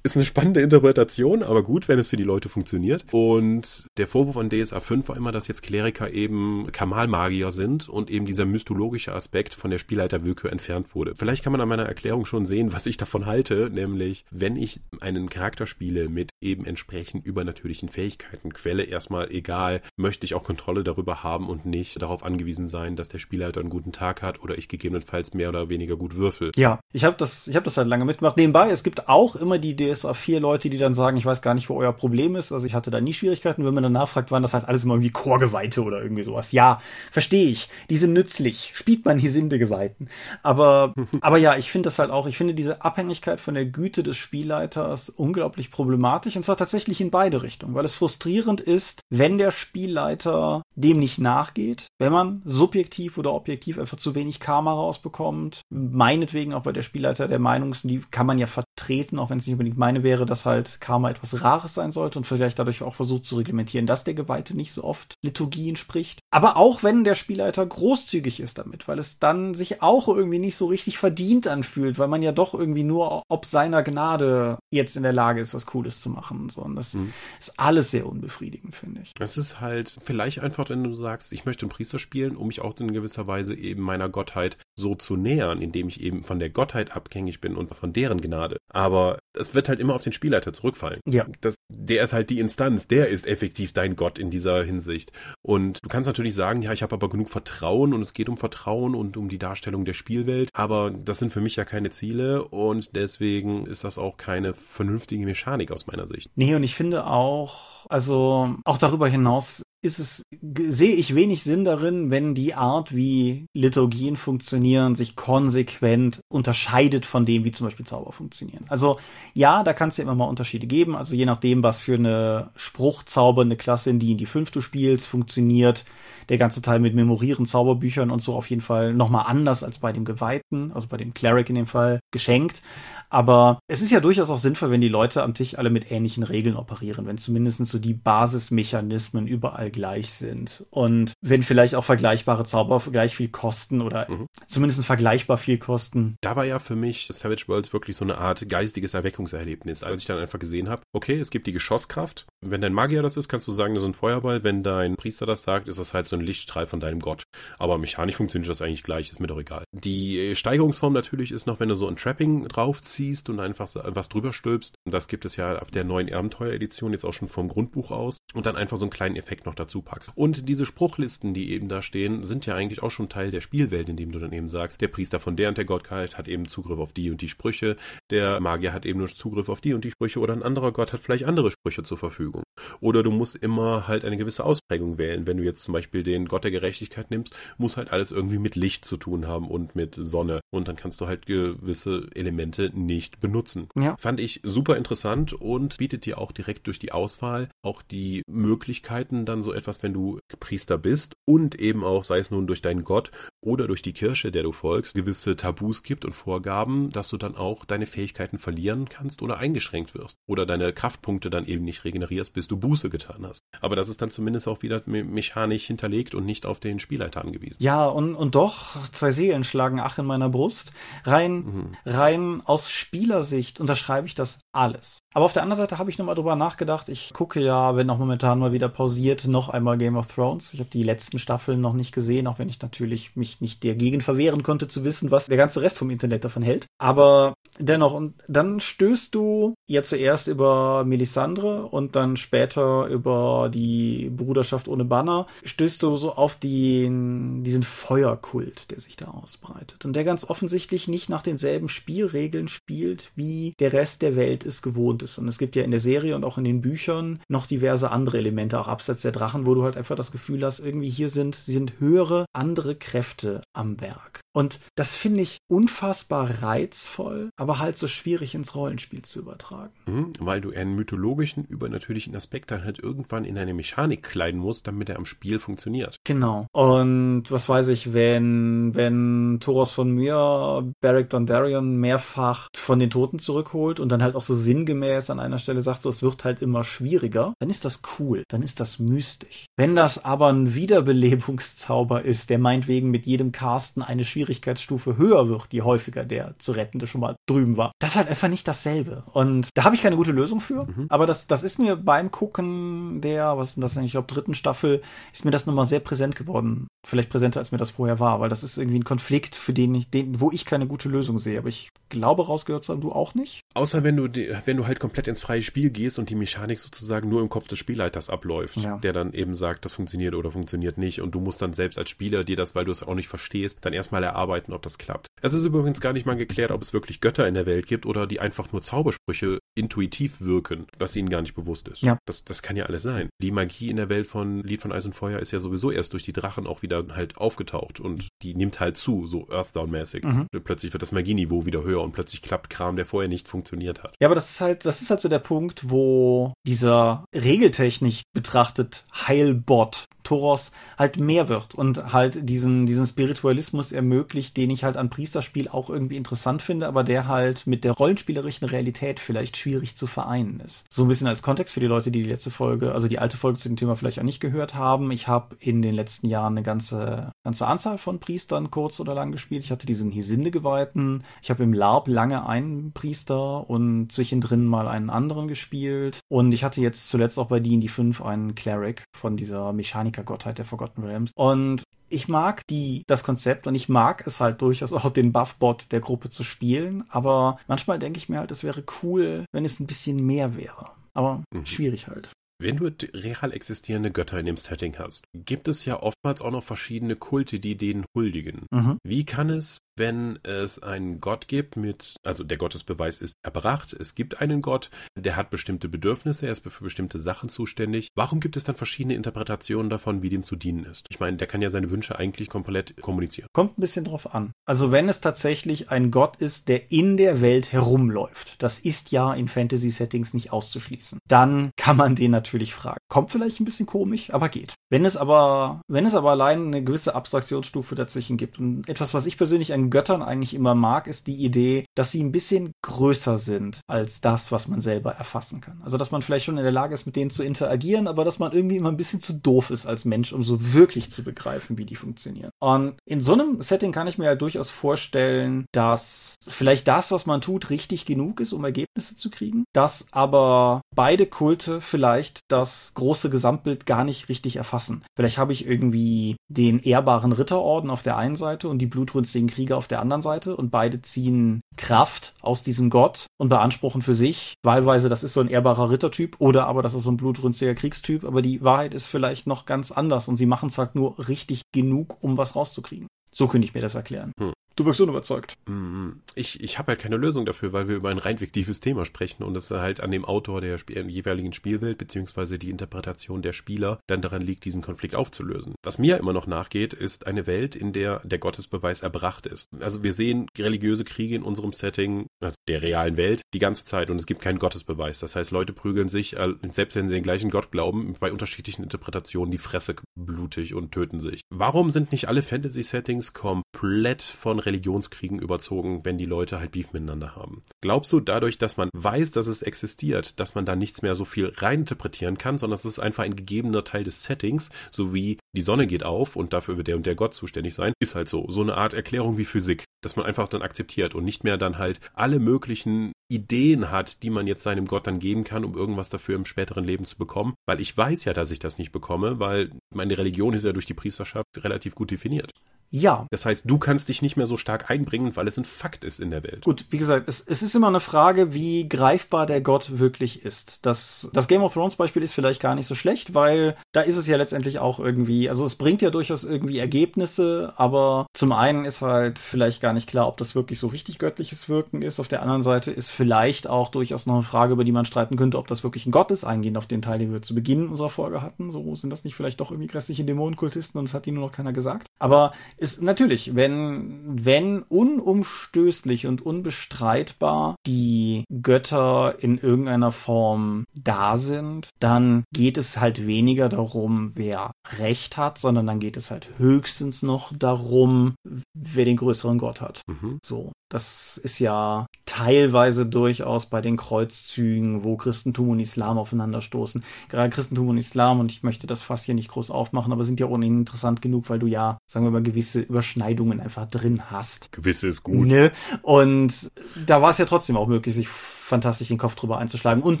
[0.02, 3.04] ist eine spannende Interpretation, aber gut, wenn es für die Leute funktioniert.
[3.12, 8.10] Und der Vorwurf an DSA 5 war immer, dass jetzt Kleriker eben Kamalmagier sind und
[8.10, 11.14] eben dieser mythologische Aspekt von der Spielleiterwillkür entfernt wurde.
[11.16, 14.80] Vielleicht kann man an meiner Erklärung schon sehen, was ich davon halte, nämlich wenn ich
[15.00, 20.84] einen Charakter spiele mit eben entsprechend übernatürlichen Fähigkeiten, Quelle erstmal egal, möchte ich auch Kontrolle
[20.84, 24.56] darüber haben und nicht darauf angewiesen sein, dass der Spielleiter einen guten Tag hat oder
[24.56, 26.52] ich gegebenenfalls mehr oder weniger gut würfel.
[26.56, 28.36] Ja, ich habe das, ich habe das halt lange mitgemacht.
[28.36, 31.54] Nebenbei, es gibt auch immer die DSA 4 Leute, die dann sagen, ich weiß gar
[31.54, 32.52] nicht, wo euer Problem ist.
[32.52, 33.64] Also ich hatte da nie Schwierigkeiten.
[33.64, 36.52] Wenn man dann nachfragt, waren das halt alles immer irgendwie Chorgeweihte oder irgendwie sowas.
[36.52, 37.68] Ja, verstehe ich.
[37.90, 38.72] Die sind nützlich.
[38.74, 40.08] Spielt man Hisinde-Geweihten.
[40.42, 44.02] Aber, aber ja, ich finde das halt auch, ich finde diese Abhängigkeit von der Güte
[44.02, 46.36] des Spielleiters unglaublich problematisch.
[46.36, 51.18] Und zwar tatsächlich in beide Richtungen, weil es frustrierend ist, wenn der Spielleiter dem nicht
[51.18, 55.62] nachgeht, wenn man subjektiv oder objektiv einfach zu wenig Karma rausbekommt.
[55.70, 58.46] Meinetwegen auch, weil der Spielleiter der Meinung ist, die kann man ja
[58.84, 62.18] vertreten, auch wenn es nicht unbedingt meine wäre, dass halt Karma etwas Rares sein sollte
[62.18, 66.20] und vielleicht dadurch auch versucht zu reglementieren, dass der Geweihte nicht so oft Liturgien spricht.
[66.30, 70.56] Aber auch wenn der Spielleiter großzügig ist damit, weil es dann sich auch irgendwie nicht
[70.56, 75.02] so richtig verdient anfühlt, weil man ja doch irgendwie nur ob seiner Gnade jetzt in
[75.02, 76.48] der Lage ist, was Cooles zu machen.
[76.50, 77.12] So, und das mhm.
[77.40, 79.12] ist alles sehr unbefriedigend, finde ich.
[79.18, 82.60] Es ist halt vielleicht einfach, wenn du sagst, ich möchte einen Priester spielen, um mich
[82.60, 86.50] auch in gewisser Weise eben meiner Gottheit so zu nähern, indem ich eben von der
[86.50, 88.58] Gottheit abhängig bin und von deren Gnade.
[88.74, 91.00] Aber es wird halt immer auf den Spielleiter zurückfallen.
[91.06, 91.26] Ja.
[91.40, 95.12] Das, der ist halt die Instanz, der ist effektiv dein Gott in dieser Hinsicht.
[95.42, 98.36] Und du kannst natürlich sagen, ja, ich habe aber genug Vertrauen und es geht um
[98.36, 102.44] Vertrauen und um die Darstellung der Spielwelt, aber das sind für mich ja keine Ziele
[102.44, 106.30] und deswegen ist das auch keine vernünftige Mechanik aus meiner Sicht.
[106.34, 111.64] Nee, und ich finde auch, also auch darüber hinaus ist es, sehe ich wenig Sinn
[111.64, 117.86] darin, wenn die Art, wie Liturgien funktionieren, sich konsequent unterscheidet von dem, wie zum Beispiel
[117.86, 118.64] Zauber funktionieren.
[118.68, 118.96] Also
[119.34, 120.96] ja, da kann es ja immer mal Unterschiede geben.
[120.96, 125.84] Also je nachdem, was für eine spruchzaubernde Klasse, in die in die fünf spielst, funktioniert
[126.28, 129.92] der ganze Teil mit Memorieren, Zauberbüchern und so auf jeden Fall nochmal anders als bei
[129.92, 132.62] dem Geweihten, also bei dem Cleric in dem Fall, geschenkt.
[133.10, 136.22] Aber es ist ja durchaus auch sinnvoll, wenn die Leute am Tisch alle mit ähnlichen
[136.22, 140.64] Regeln operieren, wenn zumindest so die Basismechanismen überall gleich sind.
[140.70, 144.26] Und wenn vielleicht auch vergleichbare Zauber gleich viel kosten oder mhm.
[144.46, 146.16] zumindest vergleichbar viel kosten.
[146.20, 150.06] Da war ja für mich Savage Worlds wirklich so eine Art geistiges Erweckungserlebnis, als ich
[150.06, 152.26] dann einfach gesehen habe, okay, es gibt die Geschosskraft.
[152.40, 154.44] Wenn dein Magier das ist, kannst du sagen, das ist ein Feuerball.
[154.44, 157.24] Wenn dein Priester das sagt, ist das halt so ein Lichtstrahl von deinem Gott.
[157.58, 159.64] Aber mechanisch funktioniert das eigentlich gleich, ist mir doch egal.
[159.72, 164.32] Die Steigerungsform natürlich ist noch, wenn du so ein Trapping draufziehst und einfach was drüber
[164.32, 164.74] stülpst.
[164.84, 168.18] Das gibt es ja ab der neuen Abenteueredition jetzt auch schon vom Grundbuch aus.
[168.34, 170.12] Und dann einfach so einen kleinen Effekt noch dazu dazu packst.
[170.14, 173.88] Und diese Spruchlisten, die eben da stehen, sind ja eigentlich auch schon Teil der Spielwelt,
[173.88, 176.78] indem du dann eben sagst, der Priester von der und der Gottheit hat eben Zugriff
[176.78, 177.76] auf die und die Sprüche,
[178.10, 180.92] der Magier hat eben nur Zugriff auf die und die Sprüche oder ein anderer Gott
[180.92, 182.42] hat vielleicht andere Sprüche zur Verfügung.
[182.80, 185.26] Oder du musst immer halt eine gewisse Ausprägung wählen.
[185.26, 188.56] Wenn du jetzt zum Beispiel den Gott der Gerechtigkeit nimmst, muss halt alles irgendwie mit
[188.56, 190.40] Licht zu tun haben und mit Sonne.
[190.50, 193.68] Und dann kannst du halt gewisse Elemente nicht benutzen.
[193.76, 193.96] Ja.
[193.98, 199.24] Fand ich super interessant und bietet dir auch direkt durch die Auswahl auch die Möglichkeiten,
[199.24, 202.84] dann so etwas, wenn du Priester bist und eben auch, sei es nun durch deinen
[202.84, 207.16] Gott oder durch die Kirche, der du folgst, gewisse Tabus gibt und Vorgaben, dass du
[207.16, 211.84] dann auch deine Fähigkeiten verlieren kannst oder eingeschränkt wirst oder deine Kraftpunkte dann eben nicht
[211.84, 213.40] regenerierst bis du Buße getan hast.
[213.60, 217.22] Aber das ist dann zumindest auch wieder me mechanisch hinterlegt und nicht auf den Spielleiter
[217.22, 217.56] angewiesen.
[217.60, 220.72] Ja, und, und doch, zwei Seelen schlagen Ach in meiner Brust.
[221.04, 221.76] Rein, mhm.
[221.86, 224.98] rein aus Spielersicht unterschreibe ich das alles.
[225.14, 226.88] Aber auf der anderen Seite habe ich nochmal drüber nachgedacht.
[226.88, 230.54] Ich gucke ja, wenn auch momentan mal wieder pausiert, noch einmal Game of Thrones.
[230.54, 234.00] Ich habe die letzten Staffeln noch nicht gesehen, auch wenn ich natürlich mich nicht dagegen
[234.00, 236.66] verwehren konnte zu wissen, was der ganze Rest vom Internet davon hält.
[236.78, 244.10] Aber dennoch, und dann stößt du ja zuerst über Melisandre und dann später über die
[244.10, 249.84] Bruderschaft ohne Banner, stößt du so auf den, diesen Feuerkult, der sich da ausbreitet.
[249.84, 254.62] Und der ganz offensichtlich nicht nach denselben Spielregeln spielt, wie der Rest der Welt es
[254.62, 255.18] gewohnt ist.
[255.18, 258.18] Und es gibt ja in der Serie und auch in den Büchern noch diverse andere
[258.18, 261.34] Elemente, auch abseits der Drachen, wo du halt einfach das Gefühl hast, irgendwie hier sind,
[261.34, 264.20] sind höhere, andere Kräfte am Werk.
[264.36, 269.72] Und das finde ich unfassbar reizvoll, aber halt so schwierig ins Rollenspiel zu übertragen.
[269.86, 274.66] Mhm, weil du einen mythologischen, übernatürlichen Aspekt dann halt irgendwann in eine Mechanik kleiden musst,
[274.66, 275.96] damit er am Spiel funktioniert.
[276.04, 276.48] Genau.
[276.52, 283.20] Und was weiß ich, wenn, wenn Thoros von mir Beric Dondarrion mehrfach von den Toten
[283.20, 286.42] zurückholt und dann halt auch so sinngemäß an einer Stelle sagt, so es wird halt
[286.42, 289.13] immer schwieriger, dann ist das cool, dann ist das mystisch.
[289.56, 295.28] Wenn das aber ein Wiederbelebungszauber ist, der meinetwegen mit jedem Casten eine Schwierigkeit Schwierigkeitsstufe höher
[295.28, 297.72] wird, je häufiger der zu rettende schon mal drüben war.
[297.78, 299.04] Das ist halt einfach nicht dasselbe.
[299.12, 300.64] Und da habe ich keine gute Lösung für.
[300.64, 300.86] Mhm.
[300.88, 304.12] Aber das, das ist mir beim Gucken der, was ist denn das eigentlich, ich glaube,
[304.12, 306.66] dritten Staffel, ist mir das nochmal sehr präsent geworden.
[306.86, 309.74] Vielleicht präsenter, als mir das vorher war, weil das ist irgendwie ein Konflikt, für den
[309.74, 311.38] ich, den, wo ich keine gute Lösung sehe.
[311.38, 313.40] Aber ich glaube, rausgehört zu haben, du auch nicht.
[313.54, 314.08] Außer wenn du,
[314.44, 317.48] wenn du halt komplett ins freie Spiel gehst und die Mechanik sozusagen nur im Kopf
[317.48, 318.78] des Spielleiters abläuft, ja.
[318.78, 321.00] der dann eben sagt, das funktioniert oder funktioniert nicht.
[321.00, 323.58] Und du musst dann selbst als Spieler dir das, weil du es auch nicht verstehst,
[323.62, 325.06] dann erstmal erarbeiten, ob das klappt.
[325.22, 327.86] Es ist übrigens gar nicht mal geklärt, ob es wirklich Götter in der Welt gibt
[327.86, 331.82] oder die einfach nur Zaubersprüche intuitiv wirken, was ihnen gar nicht bewusst ist.
[331.82, 331.98] Ja.
[332.06, 333.08] Das, das kann ja alles sein.
[333.22, 335.92] Die Magie in der Welt von Lied von Eis und Feuer ist ja sowieso erst
[335.92, 340.04] durch die Drachen auch wieder halt aufgetaucht und die nimmt halt zu, so Earthdown-mäßig.
[340.04, 340.26] Mhm.
[340.42, 343.94] Plötzlich wird das Magieniveau wieder höher und plötzlich klappt Kram, der vorher nicht funktioniert hat.
[344.00, 348.84] Ja, aber das ist halt, das ist halt so der Punkt, wo dieser regeltechnisch betrachtet
[349.06, 354.90] Heilbot Toros halt mehr wird und halt diesen, diesen Spiritualismus ermöglicht, den ich halt an
[354.90, 359.86] Priesterspiel auch irgendwie interessant finde, aber der halt mit der rollenspielerischen Realität vielleicht schwierig zu
[359.86, 360.66] vereinen ist.
[360.70, 363.16] So ein bisschen als Kontext für die Leute, die die letzte Folge, also die alte
[363.16, 364.90] Folge zu dem Thema vielleicht auch nicht gehört haben.
[364.90, 369.10] Ich habe in den letzten Jahren eine ganze, ganze Anzahl von Priestern kurz oder lang
[369.10, 369.42] gespielt.
[369.42, 371.02] Ich hatte diesen Hisinde-Geweihten.
[371.22, 376.00] Ich habe im LARP lange einen Priester und zwischendrin mal einen anderen gespielt.
[376.08, 380.38] Und ich hatte jetzt zuletzt auch bei D&D 5 einen Cleric von dieser Mechanik Gottheit
[380.38, 381.10] der Forgotten Realms.
[381.16, 385.72] Und ich mag die, das Konzept und ich mag es halt durchaus auch den Buffbot
[385.72, 389.60] der Gruppe zu spielen, aber manchmal denke ich mir halt, es wäre cool, wenn es
[389.60, 390.70] ein bisschen mehr wäre.
[390.92, 391.46] Aber mhm.
[391.46, 392.10] schwierig halt.
[392.40, 396.42] Wenn du real existierende Götter in dem Setting hast, gibt es ja oftmals auch noch
[396.42, 398.46] verschiedene Kulte, die denen huldigen.
[398.50, 398.78] Mhm.
[398.84, 403.94] Wie kann es wenn es einen Gott gibt mit, also der Gottesbeweis ist erbracht, es
[403.94, 407.88] gibt einen Gott, der hat bestimmte Bedürfnisse, er ist für bestimmte Sachen zuständig.
[407.94, 410.86] Warum gibt es dann verschiedene Interpretationen davon, wie dem zu dienen ist?
[410.90, 413.28] Ich meine, der kann ja seine Wünsche eigentlich komplett kommunizieren.
[413.32, 414.32] Kommt ein bisschen drauf an.
[414.46, 419.14] Also wenn es tatsächlich ein Gott ist, der in der Welt herumläuft, das ist ja
[419.14, 422.78] in Fantasy-Settings nicht auszuschließen, dann kann man den natürlich fragen.
[422.88, 424.54] Kommt vielleicht ein bisschen komisch, aber geht.
[424.70, 429.06] Wenn es aber, wenn es aber allein eine gewisse Abstraktionsstufe dazwischen gibt und etwas, was
[429.06, 433.16] ich persönlich ein Göttern eigentlich immer mag, ist die Idee, dass sie ein bisschen größer
[433.18, 435.60] sind als das, was man selber erfassen kann.
[435.62, 438.18] Also, dass man vielleicht schon in der Lage ist, mit denen zu interagieren, aber dass
[438.18, 441.58] man irgendwie immer ein bisschen zu doof ist als Mensch, um so wirklich zu begreifen,
[441.58, 442.30] wie die funktionieren.
[442.40, 447.06] Und in so einem Setting kann ich mir halt durchaus vorstellen, dass vielleicht das, was
[447.06, 452.72] man tut, richtig genug ist, um Ergebnisse zu kriegen, dass aber beide Kulte vielleicht das
[452.74, 454.84] große Gesamtbild gar nicht richtig erfassen.
[454.96, 459.53] Vielleicht habe ich irgendwie den ehrbaren Ritterorden auf der einen Seite und die blutrünstigen Krieger
[459.54, 463.94] Krieger auf der anderen Seite und beide ziehen Kraft aus diesem Gott und beanspruchen für
[463.94, 467.54] sich, wahlweise das ist so ein ehrbarer Rittertyp oder aber das ist so ein blutrünstiger
[467.54, 471.08] Kriegstyp, aber die Wahrheit ist vielleicht noch ganz anders und sie machen es halt nur
[471.08, 472.88] richtig genug, um was rauszukriegen.
[473.12, 474.12] So könnte ich mir das erklären.
[474.18, 474.32] Hm.
[474.56, 475.34] Du wirkst unüberzeugt.
[475.46, 478.84] Mm, ich, ich habe halt keine Lösung dafür, weil wir über ein rein fiktives Thema
[478.84, 483.32] sprechen und es halt an dem Autor der Sp jeweiligen Spielwelt beziehungsweise die Interpretation der
[483.32, 485.54] Spieler dann daran liegt, diesen Konflikt aufzulösen.
[485.62, 489.48] Was mir immer noch nachgeht, ist eine Welt, in der der Gottesbeweis erbracht ist.
[489.60, 493.90] Also wir sehen religiöse Kriege in unserem Setting, also der realen Welt, die ganze Zeit
[493.90, 495.00] und es gibt keinen Gottesbeweis.
[495.00, 498.62] Das heißt, Leute prügeln sich, äh, selbst wenn sie den gleichen Gott glauben, bei unterschiedlichen
[498.62, 501.22] Interpretationen die Fresse blutig und töten sich.
[501.30, 507.16] Warum sind nicht alle Fantasy-Settings komplett von Religionskriegen überzogen, wenn die Leute halt Beef miteinander
[507.16, 507.42] haben.
[507.60, 511.04] Glaubst du dadurch, dass man weiß, dass es existiert, dass man da nichts mehr so
[511.04, 515.42] viel reininterpretieren kann, sondern es ist einfach ein gegebener Teil des Settings, so wie die
[515.42, 518.26] Sonne geht auf und dafür wird der und der Gott zuständig sein, ist halt so.
[518.30, 521.58] So eine Art Erklärung wie Physik, dass man einfach dann akzeptiert und nicht mehr dann
[521.58, 525.90] halt alle möglichen Ideen hat, die man jetzt seinem Gott dann geben kann, um irgendwas
[525.90, 527.34] dafür im späteren Leben zu bekommen.
[527.46, 530.66] Weil ich weiß ja, dass ich das nicht bekomme, weil meine Religion ist ja durch
[530.66, 532.30] die Priesterschaft relativ gut definiert.
[532.74, 533.06] Ja.
[533.12, 536.00] Das heißt, du kannst dich nicht mehr so stark einbringen, weil es ein Fakt ist
[536.00, 536.42] in der Welt.
[536.44, 540.66] Gut, wie gesagt, es, es ist immer eine Frage, wie greifbar der Gott wirklich ist.
[540.66, 543.96] Das, das Game of Thrones Beispiel ist vielleicht gar nicht so schlecht, weil da ist
[543.96, 548.64] es ja letztendlich auch irgendwie, also es bringt ja durchaus irgendwie Ergebnisse, aber zum einen
[548.64, 552.00] ist halt vielleicht gar nicht klar, ob das wirklich so richtig göttliches Wirken ist.
[552.00, 555.14] Auf der anderen Seite ist vielleicht auch durchaus noch eine Frage, über die man streiten
[555.14, 557.68] könnte, ob das wirklich ein Gott ist, eingehend auf den Teil, den wir zu Beginn
[557.68, 558.50] unserer Folge hatten.
[558.50, 561.32] So sind das nicht vielleicht doch irgendwie grässliche Dämonenkultisten und es hat ihnen nur noch
[561.32, 561.86] keiner gesagt.
[562.00, 562.32] Aber
[562.64, 572.24] ist natürlich, wenn, wenn unumstößlich und unbestreitbar die Götter in irgendeiner Form da sind, dann
[572.32, 577.36] geht es halt weniger darum, wer Recht hat, sondern dann geht es halt höchstens noch
[577.36, 578.14] darum,
[578.54, 579.82] wer den größeren Gott hat.
[579.86, 580.18] Mhm.
[580.24, 580.52] So.
[580.74, 586.82] Das ist ja teilweise durchaus bei den Kreuzzügen, wo Christentum und Islam aufeinanderstoßen.
[587.08, 590.18] Gerade Christentum und Islam, und ich möchte das fast hier nicht groß aufmachen, aber sind
[590.18, 594.50] ja ohnehin interessant genug, weil du ja, sagen wir mal, gewisse Überschneidungen einfach drin hast.
[594.50, 595.28] Gewisse ist gut.
[595.28, 595.52] Ne?
[595.82, 596.50] Und
[596.86, 599.82] da war es ja trotzdem auch möglich, sich fantastisch den Kopf drüber einzuschlagen.
[599.82, 600.00] Und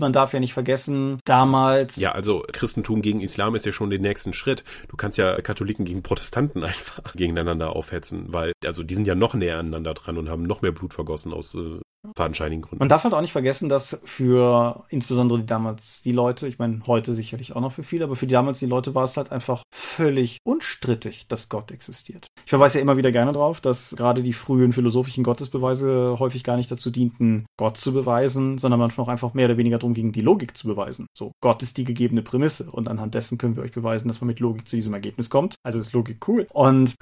[0.00, 1.96] man darf ja nicht vergessen, damals.
[1.96, 4.64] Ja, also Christentum gegen Islam ist ja schon den nächsten Schritt.
[4.88, 9.34] Du kannst ja Katholiken gegen Protestanten einfach gegeneinander aufhetzen, weil, also die sind ja noch
[9.34, 11.80] näher aneinander dran und haben noch mehr Blut vergossen aus äh,
[12.16, 12.78] fadenscheinigen Gründen.
[12.78, 16.82] Man darf halt auch nicht vergessen, dass für insbesondere die damals die Leute, ich meine
[16.86, 19.32] heute sicherlich auch noch für viele, aber für die damals die Leute war es halt
[19.32, 22.26] einfach völlig unstrittig, dass Gott existiert.
[22.44, 26.56] Ich verweise ja immer wieder gerne drauf, dass gerade die frühen philosophischen Gottesbeweise häufig gar
[26.56, 30.12] nicht dazu dienten, Gott zu beweisen, sondern manchmal auch einfach mehr oder weniger darum ging,
[30.12, 31.06] die Logik zu beweisen.
[31.16, 34.28] So, Gott ist die gegebene Prämisse und anhand dessen können wir euch beweisen, dass man
[34.28, 35.54] mit Logik zu diesem Ergebnis kommt.
[35.62, 36.46] Also ist Logik cool.
[36.52, 36.94] Und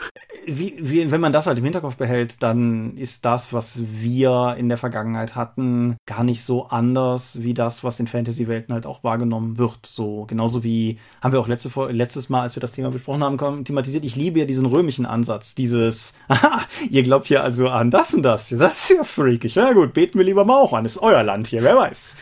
[0.47, 4.69] wie, wie, wenn man das halt im Hinterkopf behält, dann ist das, was wir in
[4.69, 9.59] der Vergangenheit hatten, gar nicht so anders wie das, was in Fantasy-Welten halt auch wahrgenommen
[9.59, 9.87] wird.
[9.87, 13.65] So genauso wie haben wir auch letzte, letztes Mal, als wir das Thema besprochen haben,
[13.65, 14.05] thematisiert.
[14.05, 18.23] Ich liebe ja diesen römischen Ansatz, dieses, aha, ihr glaubt hier also an das und
[18.23, 18.51] das.
[18.51, 19.55] Das ist ja freakig.
[19.55, 20.85] Ja gut, beten wir lieber mal auch an.
[20.85, 22.17] Ist euer Land hier, wer weiß.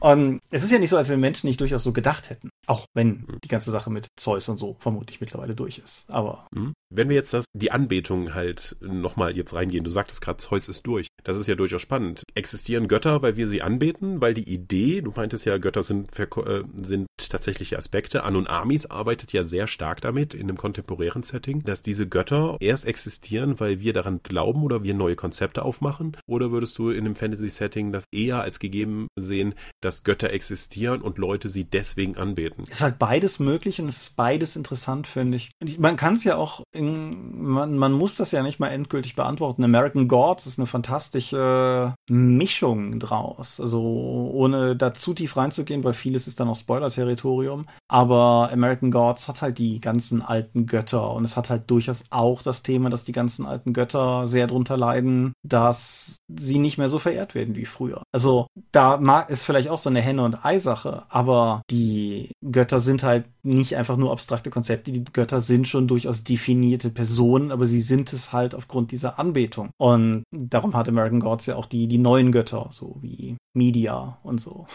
[0.00, 2.50] Und es ist ja nicht so, als wenn Menschen nicht durchaus so gedacht hätten.
[2.66, 6.04] Auch wenn die ganze Sache mit Zeus und so vermutlich mittlerweile durch ist.
[6.08, 6.46] Aber.
[6.92, 10.86] Wenn wir jetzt das, die Anbetung halt nochmal jetzt reingehen, du sagtest gerade, Zeus ist
[10.86, 11.06] durch.
[11.22, 12.24] Das ist ja durchaus spannend.
[12.34, 14.20] Existieren Götter, weil wir sie anbeten?
[14.20, 18.24] Weil die Idee, du meintest ja, Götter sind, äh, sind tatsächliche Aspekte.
[18.24, 22.56] An und Amis arbeitet ja sehr stark damit in einem kontemporären Setting, dass diese Götter
[22.58, 26.16] erst existieren, weil wir daran glauben oder wir neue Konzepte aufmachen?
[26.26, 31.18] Oder würdest du in einem Fantasy-Setting das eher als gegeben sehen, dass Götter existieren und
[31.18, 32.64] Leute sie deswegen anbeten?
[32.64, 35.50] Ist halt beides möglich und es ist beides interessant, finde ich.
[35.78, 39.62] Man kann es ja auch in, man, man muss das ja nicht mal endgültig beantworten.
[39.62, 43.60] American Gods ist eine fantastische Mischung draus.
[43.60, 47.66] Also ohne da zu tief reinzugehen, weil vieles ist dann auch Spoiler-Territorium.
[47.88, 52.42] Aber American Gods hat halt die ganzen alten Götter und es hat halt durchaus auch
[52.42, 56.98] das Thema, dass die ganzen alten Götter sehr drunter leiden, dass sie nicht mehr so
[56.98, 58.02] verehrt werden wie früher.
[58.12, 63.02] Also da mag ist vielleicht auch so eine Henne- und Ei-Sache, aber die Götter sind
[63.02, 64.92] halt nicht einfach nur abstrakte Konzepte.
[64.92, 66.24] Die Götter sind schon durchaus
[66.70, 69.70] definierte Personen, aber sie sind es halt aufgrund dieser Anbetung.
[69.78, 74.40] Und darum hat American Gods ja auch die, die neuen Götter, so wie Media und
[74.40, 74.66] so.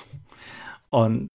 [0.90, 1.28] Und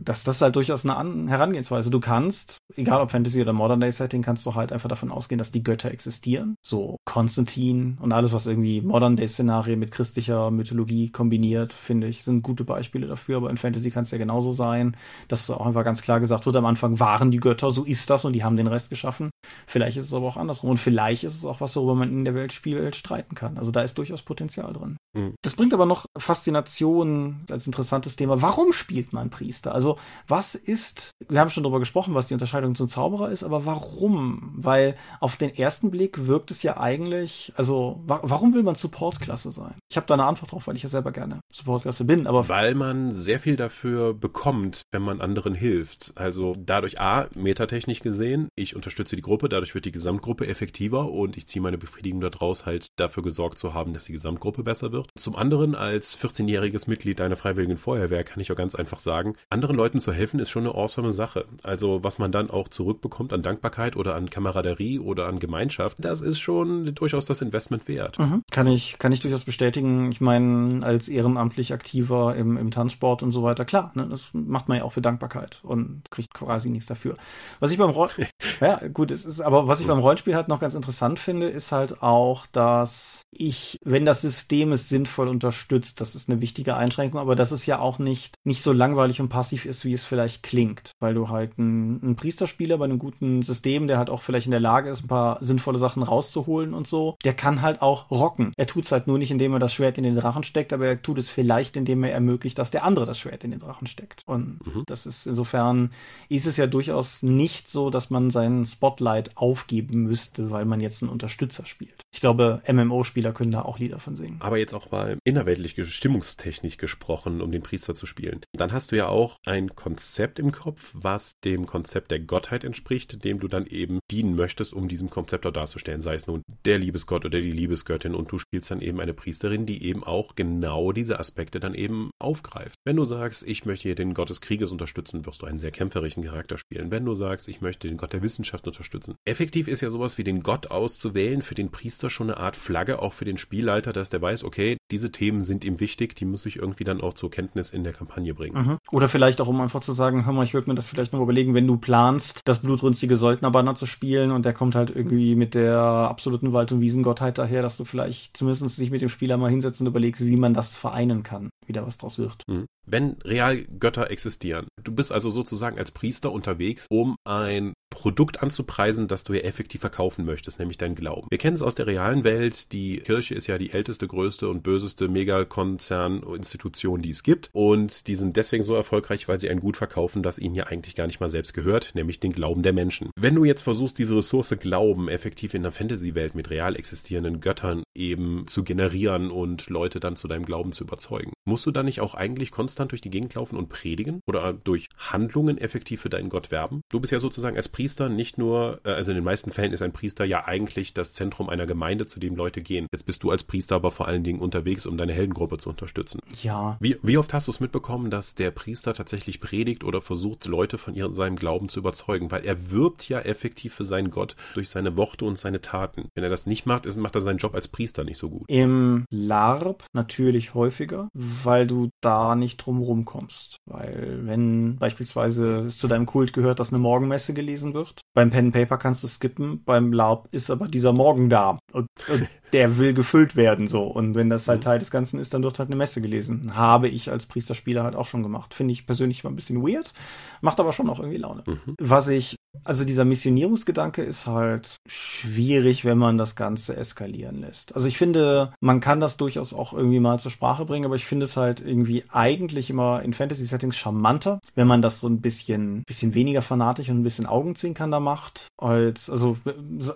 [0.00, 1.90] dass das halt durchaus eine An Herangehensweise.
[1.90, 5.38] Du kannst, egal ob Fantasy oder Modern Day Setting, kannst du halt einfach davon ausgehen,
[5.38, 6.54] dass die Götter existieren.
[6.64, 12.22] So Konstantin und alles, was irgendwie Modern Day Szenarien mit christlicher Mythologie kombiniert, finde ich,
[12.22, 13.38] sind gute Beispiele dafür.
[13.38, 14.96] Aber in Fantasy kann es ja genauso sein,
[15.26, 18.24] dass auch einfach ganz klar gesagt wird, am Anfang waren die Götter, so ist das
[18.24, 19.30] und die haben den Rest geschaffen.
[19.66, 20.70] Vielleicht ist es aber auch andersrum.
[20.70, 23.58] Und vielleicht ist es auch was, worüber man in der Welt spielt, streiten kann.
[23.58, 24.96] Also da ist durchaus Potenzial drin.
[25.14, 25.34] Mhm.
[25.42, 28.42] Das bringt aber noch Faszination als interessantes Thema.
[28.42, 29.74] Warum spielt man Priester?
[29.74, 29.96] Also
[30.26, 34.52] was ist, wir haben schon darüber gesprochen, was die Unterscheidung zum Zauberer ist, aber warum?
[34.56, 39.50] Weil auf den ersten Blick wirkt es ja eigentlich, also wa warum will man Supportklasse
[39.52, 39.74] sein?
[39.88, 42.74] Ich habe da eine Antwort drauf, weil ich ja selber gerne Supportklasse bin, aber weil
[42.74, 46.12] man sehr viel dafür bekommt, wenn man anderen hilft.
[46.16, 51.36] Also dadurch A, metatechnisch gesehen, ich unterstütze die Gruppe dadurch wird die Gesamtgruppe effektiver und
[51.36, 55.08] ich ziehe meine Befriedigung daraus, halt dafür gesorgt zu haben, dass die Gesamtgruppe besser wird.
[55.16, 59.76] Zum anderen, als 14-jähriges Mitglied einer Freiwilligen Feuerwehr kann ich auch ganz einfach sagen, anderen
[59.76, 61.44] Leuten zu helfen ist schon eine awesome Sache.
[61.62, 66.20] Also was man dann auch zurückbekommt an Dankbarkeit oder an Kameraderie oder an Gemeinschaft, das
[66.20, 68.18] ist schon durchaus das Investment wert.
[68.18, 68.42] Mhm.
[68.50, 70.10] Kann ich, kann ich durchaus bestätigen.
[70.10, 74.68] Ich meine, als ehrenamtlich aktiver im, im Tanzsport und so weiter, klar, ne, das macht
[74.68, 77.16] man ja auch für Dankbarkeit und kriegt quasi nichts dafür.
[77.60, 78.08] Was ich beim Roll
[78.60, 81.72] ja, gut, es ist, aber was ich beim Rollenspiel halt noch ganz interessant finde, ist
[81.72, 87.20] halt auch, dass ich, wenn das System es sinnvoll unterstützt, das ist eine wichtige Einschränkung,
[87.20, 90.42] aber dass es ja auch nicht, nicht so langweilig und passiv ist, wie es vielleicht
[90.42, 94.46] klingt, weil du halt ein, ein Priesterspieler bei einem guten System, der halt auch vielleicht
[94.46, 98.10] in der Lage ist, ein paar sinnvolle Sachen rauszuholen und so, der kann halt auch
[98.10, 98.52] rocken.
[98.56, 100.86] Er tut es halt nur nicht, indem er das Schwert in den Drachen steckt, aber
[100.86, 103.86] er tut es vielleicht, indem er ermöglicht, dass der andere das Schwert in den Drachen
[103.86, 104.22] steckt.
[104.26, 104.84] Und mhm.
[104.86, 105.90] das ist insofern,
[106.28, 111.02] ist es ja durchaus nicht so, dass man seinen Spotlight aufgeben müsste, weil man jetzt
[111.02, 112.02] einen Unterstützer spielt.
[112.12, 114.36] Ich glaube, MMO-Spieler können da auch Lieder von singen.
[114.40, 118.40] Aber jetzt auch mal innerweltlich stimmungstechnisch gesprochen, um den Priester zu spielen.
[118.52, 123.24] Dann hast du ja auch ein Konzept im Kopf, was dem Konzept der Gottheit entspricht,
[123.24, 126.00] dem du dann eben dienen möchtest, um diesem Konzept auch darzustellen.
[126.00, 129.66] Sei es nun der Liebesgott oder die Liebesgöttin und du spielst dann eben eine Priesterin,
[129.66, 132.74] die eben auch genau diese Aspekte dann eben aufgreift.
[132.84, 135.70] Wenn du sagst, ich möchte hier den Gott des Krieges unterstützen, wirst du einen sehr
[135.70, 136.90] kämpferischen Charakter spielen.
[136.90, 139.14] Wenn du sagst, ich möchte den Gott der Wissenschaft unterstützen.
[139.24, 143.00] Effektiv ist ja sowas wie den Gott auszuwählen für den Priester schon eine Art Flagge,
[143.00, 146.46] auch für den Spielleiter, dass der weiß, okay, diese Themen sind ihm wichtig, die muss
[146.46, 148.56] ich irgendwie dann auch zur Kenntnis in der Kampagne bringen.
[148.58, 148.78] Mhm.
[148.90, 151.20] Oder vielleicht auch, um einfach zu sagen, hör mal, ich würde mir das vielleicht noch
[151.20, 155.54] überlegen, wenn du planst, das blutrünstige Söldnerbanner zu spielen und der kommt halt irgendwie mit
[155.54, 159.50] der absoluten Wald- und Wiesengottheit daher, dass du vielleicht zumindest dich mit dem Spieler mal
[159.50, 162.42] hinsetzt und überlegst, wie man das vereinen kann, wie da was draus wird.
[162.48, 162.66] Mhm.
[162.86, 169.08] Wenn real Götter existieren, du bist also sozusagen als Priester unterwegs, um ein Produkt anzupreisen,
[169.08, 171.28] das du ja effektiv verkaufen möchtest, nämlich dein Glauben.
[171.30, 172.72] Wir kennen es aus der realen Welt.
[172.72, 177.48] Die Kirche ist ja die älteste, größte und böseste Megakonzern-Institution, die es gibt.
[177.52, 180.94] Und die sind deswegen so erfolgreich, weil sie ein Gut verkaufen, das ihnen ja eigentlich
[180.94, 183.10] gar nicht mal selbst gehört, nämlich den Glauben der Menschen.
[183.16, 187.82] Wenn du jetzt versuchst, diese Ressource Glauben effektiv in der Fantasy-Welt mit real existierenden Göttern
[187.94, 192.00] eben zu generieren und Leute dann zu deinem Glauben zu überzeugen, musst du dann nicht
[192.00, 196.28] auch eigentlich konstant durch die Gegend laufen und predigen oder durch Handlungen effektiv für deinen
[196.28, 196.82] Gott werben?
[196.90, 199.82] Du bist ja sozusagen als Priester nicht nur, äh, also in den meisten Fällen ist
[199.82, 202.86] ein Priester ja eigentlich das Zentrum einer Gemeinde, zu dem Leute gehen.
[202.92, 206.20] Jetzt bist du als Priester aber vor allen Dingen unterwegs, um deine Heldengruppe zu unterstützen.
[206.42, 206.76] Ja.
[206.80, 210.78] Wie, wie oft hast du es mitbekommen, dass der Priester tatsächlich predigt oder versucht, Leute
[210.78, 212.30] von ihrem, seinem Glauben zu überzeugen?
[212.30, 216.08] Weil er wirbt ja effektiv für seinen Gott durch seine Worte und seine Taten.
[216.14, 218.44] Wenn er das nicht macht, macht er seinen Job als Priester nicht so gut.
[218.48, 221.08] Im LARP natürlich häufiger,
[221.44, 223.56] weil du da nicht drum rumkommst.
[223.66, 228.52] Weil wenn beispielsweise es zu deinem Kult gehört, dass eine Morgenmesse gelesen wird, beim Pen
[228.52, 232.94] Paper kannst du skippen, beim LARP ist aber dieser Morgen da und, und der will
[232.94, 233.84] gefüllt werden so.
[233.84, 234.64] Und wenn das halt mhm.
[234.64, 236.56] Teil des Ganzen ist, dann wird halt eine Messe gelesen.
[236.56, 238.54] Habe ich als Priesterspieler halt auch schon gemacht.
[238.54, 239.92] Finde ich persönlich mal ein bisschen weird,
[240.40, 241.44] macht aber schon auch irgendwie Laune.
[241.46, 241.74] Mhm.
[241.78, 247.74] Was ich also dieser Missionierungsgedanke ist halt schwierig, wenn man das Ganze eskalieren lässt.
[247.74, 251.06] Also ich finde, man kann das durchaus auch irgendwie mal zur Sprache bringen, aber ich
[251.06, 255.82] finde es halt irgendwie eigentlich immer in Fantasy-Settings charmanter, wenn man das so ein bisschen,
[255.84, 259.36] bisschen weniger fanatisch und ein bisschen augenzwinkernder macht, als, also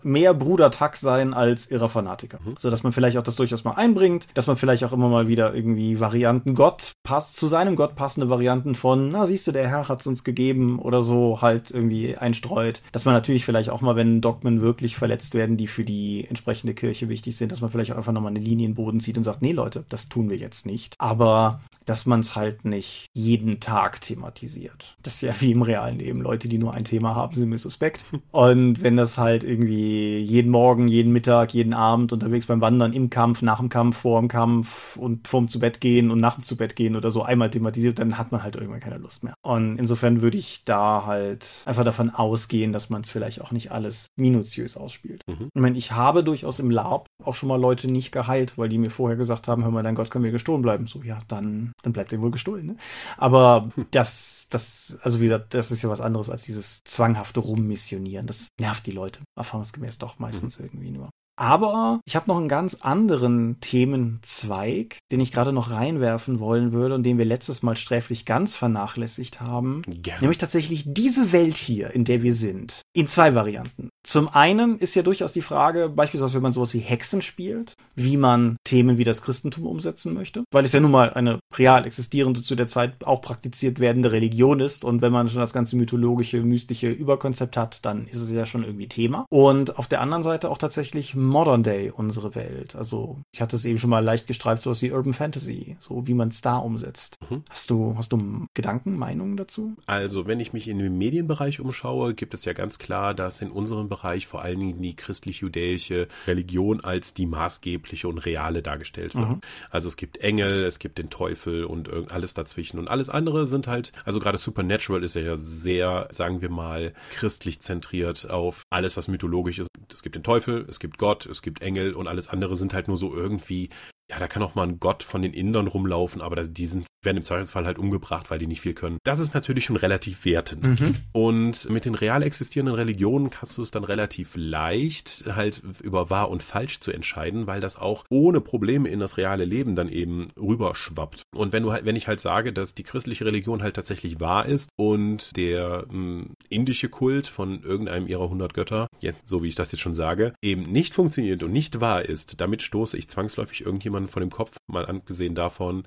[0.03, 2.38] mehr Bruder-Tack sein als irrer Fanatiker.
[2.44, 2.55] Mhm.
[2.59, 5.28] So dass man vielleicht auch das durchaus mal einbringt, dass man vielleicht auch immer mal
[5.28, 9.68] wieder irgendwie Varianten Gott passt, zu seinem Gott passende Varianten von, na siehst du, der
[9.68, 12.82] Herr hat es uns gegeben oder so halt irgendwie einstreut streut.
[12.93, 16.74] Dass man natürlich vielleicht auch mal, wenn Dogmen wirklich verletzt werden, die für die entsprechende
[16.74, 19.16] Kirche wichtig sind, dass man vielleicht auch einfach nochmal eine Linie in den Boden zieht
[19.16, 20.97] und sagt, nee Leute, das tun wir jetzt nicht.
[20.99, 24.97] Aber dass man es halt nicht jeden Tag thematisiert.
[25.03, 26.20] Das ist ja wie im realen Leben.
[26.20, 28.05] Leute, die nur ein Thema haben, sind mir suspekt.
[28.30, 33.11] Und wenn das halt irgendwie jeden Morgen, jeden Mittag, jeden Abend unterwegs beim Wandern, im
[33.11, 36.45] Kampf, nach dem Kampf, vor dem Kampf und vorm zu Bett gehen und nach dem
[36.45, 39.34] zu Bett gehen oder so einmal thematisiert, dann hat man halt irgendwann keine Lust mehr.
[39.43, 43.72] Und insofern würde ich da halt einfach davon ausgehen, dass man es vielleicht auch nicht
[43.72, 45.22] alles minutiös ausspielt.
[45.28, 45.49] Mhm.
[45.55, 48.78] Ich meine, ich habe durchaus im Lab auch schon mal Leute nicht geheilt, weil die
[48.78, 50.87] mir vorher gesagt haben, hör mal, dein Gott kann mir gestohlen bleiben.
[50.87, 52.66] So, ja, dann dann, bleibt er wohl gestohlen.
[52.66, 52.76] Ne?
[53.16, 58.26] Aber das, das, also wie gesagt, das ist ja was anderes als dieses zwanghafte Rummissionieren.
[58.26, 60.66] Das nervt die Leute, erfahrungsgemäß doch meistens mhm.
[60.66, 61.11] irgendwie nur.
[61.43, 66.95] Aber ich habe noch einen ganz anderen Themenzweig, den ich gerade noch reinwerfen wollen würde
[66.95, 69.82] und den wir letztes Mal sträflich ganz vernachlässigt haben.
[69.88, 70.20] Gerne.
[70.20, 72.82] Nämlich tatsächlich diese Welt hier, in der wir sind.
[72.95, 73.88] In zwei Varianten.
[74.05, 78.16] Zum einen ist ja durchaus die Frage, beispielsweise wenn man sowas wie Hexen spielt, wie
[78.16, 82.43] man Themen wie das Christentum umsetzen möchte, weil es ja nun mal eine real existierende,
[82.43, 86.40] zu der Zeit auch praktiziert werdende Religion ist und wenn man schon das ganze mythologische,
[86.40, 89.24] mystische Überkonzept hat, dann ist es ja schon irgendwie Thema.
[89.28, 92.76] Und auf der anderen Seite auch tatsächlich Modern Day unsere Welt.
[92.76, 96.14] Also ich hatte es eben schon mal leicht gestreift, sowas wie Urban Fantasy, so wie
[96.14, 97.18] man es da umsetzt.
[97.28, 97.43] Mhm.
[97.49, 99.74] Hast du, hast du Gedanken, Meinungen dazu?
[99.87, 103.51] Also, wenn ich mich in dem Medienbereich umschaue, gibt es ja ganz klar, dass in
[103.51, 109.28] unserem Bereich vor allen Dingen die christlich-judäische Religion als die maßgebliche und reale dargestellt wird.
[109.28, 109.41] Mhm.
[109.70, 112.78] Also es gibt Engel, es gibt den Teufel und alles dazwischen.
[112.78, 117.61] Und alles andere sind halt, also gerade Supernatural ist ja sehr, sagen wir mal, christlich
[117.61, 119.68] zentriert auf alles, was mythologisch ist.
[119.93, 122.89] Es gibt den Teufel, es gibt Gott, es gibt Engel und alles andere sind halt
[122.89, 123.71] nur so irgendwie
[124.13, 127.17] ja, da kann auch mal ein Gott von den Indern rumlaufen, aber die sind, werden
[127.17, 128.99] im Zweifelsfall halt umgebracht, weil die nicht viel können.
[129.05, 130.67] Das ist natürlich schon relativ wertend.
[131.13, 136.29] Und mit den real existierenden Religionen kannst du es dann relativ leicht halt über wahr
[136.29, 140.29] und falsch zu entscheiden, weil das auch ohne Probleme in das reale Leben dann eben
[140.39, 141.23] rüberschwappt.
[141.35, 144.45] Und wenn du halt, wenn ich halt sage, dass die christliche Religion halt tatsächlich wahr
[144.45, 149.55] ist und der mh, indische Kult von irgendeinem ihrer 100 Götter, ja, so wie ich
[149.55, 153.63] das jetzt schon sage, eben nicht funktioniert und nicht wahr ist, damit stoße ich zwangsläufig
[154.03, 155.86] irgendjemanden vor dem Kopf, mal angesehen davon,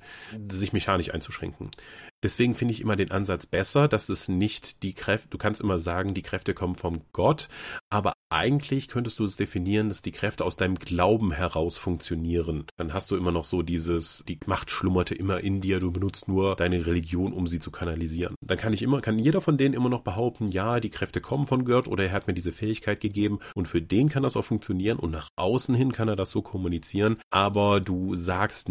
[0.50, 1.70] sich mechanisch einzuschränken.
[2.22, 5.78] Deswegen finde ich immer den Ansatz besser, dass es nicht die Kräfte, du kannst immer
[5.78, 7.48] sagen, die Kräfte kommen vom Gott,
[7.96, 12.66] aber eigentlich könntest du es definieren, dass die Kräfte aus deinem Glauben heraus funktionieren.
[12.76, 16.28] Dann hast du immer noch so dieses, die Macht schlummerte immer in dir, du benutzt
[16.28, 18.34] nur deine Religion, um sie zu kanalisieren.
[18.42, 21.46] Dann kann ich immer, kann jeder von denen immer noch behaupten, ja, die Kräfte kommen
[21.46, 24.44] von Gott oder er hat mir diese Fähigkeit gegeben und für den kann das auch
[24.44, 28.68] funktionieren und nach außen hin kann er das so kommunizieren, aber du sagst,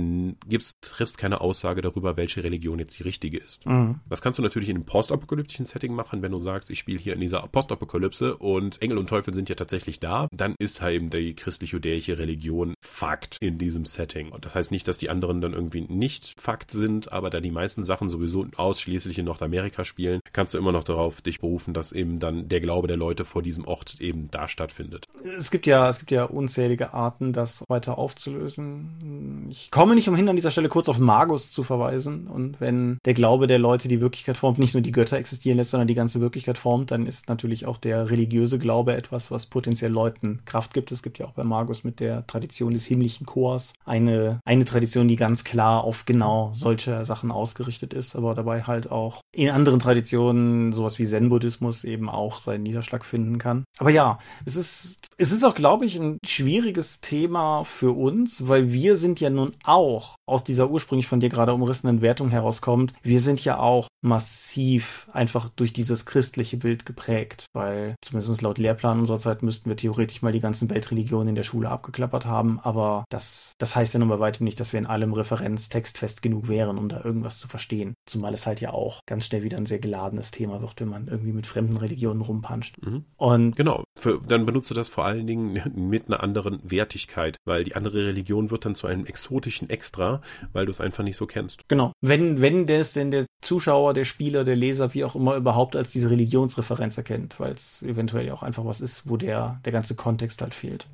[0.47, 3.65] gibst, triffst keine Aussage darüber, welche Religion jetzt die richtige ist.
[3.65, 4.01] Mhm.
[4.07, 7.13] Das kannst du natürlich in einem postapokalyptischen Setting machen, wenn du sagst, ich spiele hier
[7.13, 11.09] in dieser Postapokalypse und Engel und Teufel sind ja tatsächlich da, dann ist halt eben
[11.09, 14.33] die christlich-judäische Religion Fakt in diesem Setting.
[14.33, 17.51] Und das heißt nicht, dass die anderen dann irgendwie nicht Fakt sind, aber da die
[17.51, 21.93] meisten Sachen sowieso ausschließlich in Nordamerika spielen, kannst du immer noch darauf dich berufen, dass
[21.93, 25.05] eben dann der Glaube der Leute vor diesem Ort eben da stattfindet.
[25.37, 29.47] Es gibt ja, es gibt ja unzählige Arten, das weiter aufzulösen.
[29.49, 32.27] Ich komme nicht umhin, an dieser Stelle kurz auf Magus zu verweisen.
[32.27, 35.71] Und wenn der Glaube der Leute die Wirklichkeit formt, nicht nur die Götter existieren lässt,
[35.71, 39.91] sondern die ganze Wirklichkeit formt, dann ist natürlich auch der religiöse Glaube etwas, was potenziell
[39.91, 40.91] Leuten Kraft gibt.
[40.91, 45.07] Es gibt ja auch bei Magus mit der Tradition des himmlischen Chors eine, eine Tradition,
[45.07, 49.79] die ganz klar auf genau solche Sachen ausgerichtet ist, aber dabei halt auch in anderen
[49.79, 53.65] Traditionen, sowas wie Zen-Buddhismus, eben auch seinen Niederschlag finden kann.
[53.77, 58.71] Aber ja, es ist, es ist auch, glaube ich, ein schwieriges Thema für uns, weil
[58.71, 63.19] wir sind ja nun auch aus dieser ursprünglich von dir gerade umrissenen Wertung herauskommt, wir
[63.19, 69.19] sind ja auch massiv einfach durch dieses christliche Bild geprägt, weil zumindest laut Lehrplan unserer
[69.19, 73.53] Zeit müssten wir theoretisch mal die ganzen Weltreligionen in der Schule abgeklappert haben, aber das,
[73.57, 76.89] das heißt ja nun bei weitem nicht, dass wir in allem referenztextfest genug wären, um
[76.89, 77.94] da irgendwas zu verstehen.
[78.05, 81.07] Zumal es halt ja auch ganz schnell wieder ein sehr geladenes Thema wird, wenn man
[81.07, 82.81] irgendwie mit fremden Religionen rumpuncht.
[82.85, 83.05] Mhm.
[83.17, 87.75] Und Genau, für, dann benutze das vor allen Dingen mit einer anderen Wertigkeit, weil die
[87.75, 90.21] andere Religion wird dann zu einem exotischen Extra,
[90.53, 91.67] weil du es einfach nicht so kennst.
[91.67, 91.91] Genau.
[92.01, 95.91] Wenn, wenn das denn der Zuschauer, der Spieler, der Leser, wie auch immer, überhaupt als
[95.91, 99.95] diese Religionsreferenz erkennt, weil es eventuell ja auch einfach was ist, wo der, der ganze
[99.95, 100.87] Kontext halt fehlt.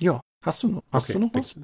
[0.00, 0.20] Ja.
[0.44, 1.58] Hast du noch, hast Okay, du noch was?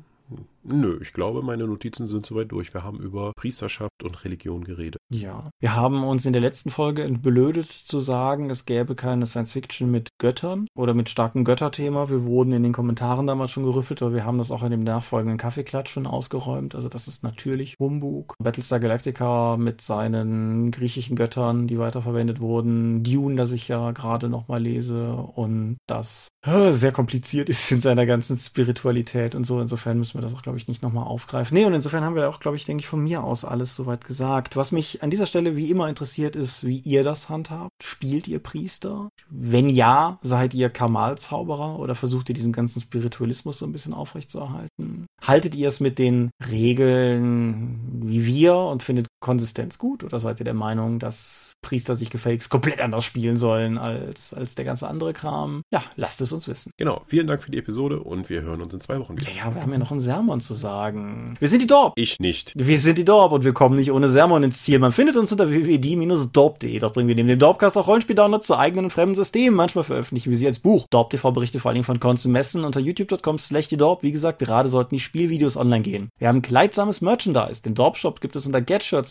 [0.69, 2.75] Nö, ich glaube, meine Notizen sind soweit durch.
[2.75, 5.01] Wir haben über Priesterschaft und Religion geredet.
[5.11, 5.51] Ja.
[5.61, 9.91] Wir haben uns in der letzten Folge entblödet zu sagen, es gäbe keine Science Fiction
[9.91, 12.11] mit Göttern oder mit starkem Götterthema.
[12.11, 14.83] Wir wurden in den Kommentaren damals schon gerüffelt, aber wir haben das auch in dem
[14.83, 16.75] nachfolgenden Kaffeeklatsch schon ausgeräumt.
[16.75, 18.35] Also das ist natürlich Humbug.
[18.39, 23.05] Battlestar Galactica mit seinen griechischen Göttern, die weiterverwendet wurden.
[23.05, 28.07] Dune, das ich ja gerade nochmal lese und das äh, sehr kompliziert ist in seiner
[28.07, 29.61] ganzen Spiritualität und so.
[29.61, 31.57] Insofern müssen wir das auch, glaube ich, nicht nochmal aufgreifen.
[31.57, 34.05] Nee, und insofern haben wir auch, glaube ich, denke ich, von mir aus alles soweit
[34.05, 34.57] gesagt.
[34.57, 37.73] Was mich an dieser Stelle wie immer interessiert ist, wie ihr das handhabt.
[37.83, 39.11] Spielt ihr Priester?
[39.29, 45.07] Wenn ja, seid ihr Kamal-Zauberer oder versucht ihr diesen ganzen Spiritualismus so ein bisschen aufrechtzuerhalten?
[45.23, 50.45] Haltet ihr es mit den Regeln wie wir und findet Konsistenz gut oder seid ihr
[50.45, 55.13] der Meinung, dass Priester sich gefälligst komplett anders spielen sollen als, als der ganze andere
[55.13, 55.63] Kram?
[55.73, 56.71] Ja, lasst es uns wissen.
[56.77, 59.29] Genau, vielen Dank für die Episode und wir hören uns in zwei Wochen wieder.
[59.33, 61.35] Ja, wir haben ja noch einen Sermon zu sagen.
[61.41, 61.95] Wir sind die Dorp.
[61.97, 62.53] Ich nicht.
[62.55, 64.79] Wir sind die Dorp und wir kommen nicht ohne Sermon ins Ziel.
[64.79, 66.79] Man findet uns unter www.die-dorp.de.
[66.79, 69.57] Dort bringen wir neben dem Dorpcast auch Rollenspiel-Downloads zu eigenen und fremden Systemen.
[69.57, 70.87] Manchmal veröffentlichen wir sie als Buch.
[70.91, 74.05] Dorp TV berichtet vor allen Dingen von und Messen unter youtube.com slash die Dorp.
[74.05, 76.11] Wie gesagt, gerade sollten die Spielvideos online gehen.
[76.19, 77.63] Wir haben kleidsames Merchandise.
[77.63, 78.61] Den Dorp-Shop gibt es unter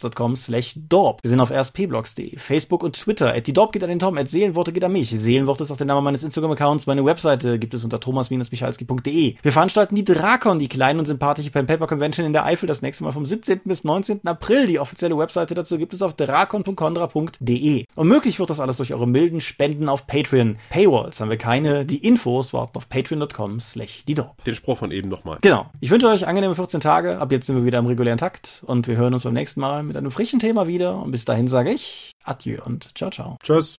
[0.05, 1.19] getshirts.com slash dorp.
[1.23, 3.33] Wir sind auf rspblogs.de, Facebook und Twitter.
[3.33, 5.09] At die Dorp geht an den Tom, at Seelenworte geht an mich.
[5.09, 6.87] Seelenworte ist auch der Name meines Instagram-Accounts.
[6.87, 9.35] Meine Webseite gibt es unter thomas-michalski.de.
[9.41, 12.81] Wir veranstalten die Drakon, die kleine und sympathische Pen Paper Convention in der Eifel, das
[12.81, 13.61] nächste Mal vom 17.
[13.65, 14.21] bis 19.
[14.25, 14.67] April.
[14.67, 17.85] Die offizielle Webseite dazu gibt es auf drakon.condra.de.
[17.95, 20.57] Und möglich wird das alles durch eure milden Spenden auf Patreon.
[20.69, 21.85] Paywalls haben wir keine.
[21.85, 24.43] Die Infos warten auf patreon.com slash die Dorp.
[24.43, 25.37] Den Spruch von eben nochmal.
[25.41, 25.67] Genau.
[25.79, 27.19] Ich wünsche euch angenehme 14 Tage.
[27.19, 29.84] Ab jetzt sind wir wieder im regulären Takt und wir hören uns beim nächsten Mal
[29.87, 31.01] mit einem frischen Thema wieder.
[31.01, 33.37] Und bis dahin sage ich Adieu und ciao, ciao.
[33.43, 33.75] Tschüss.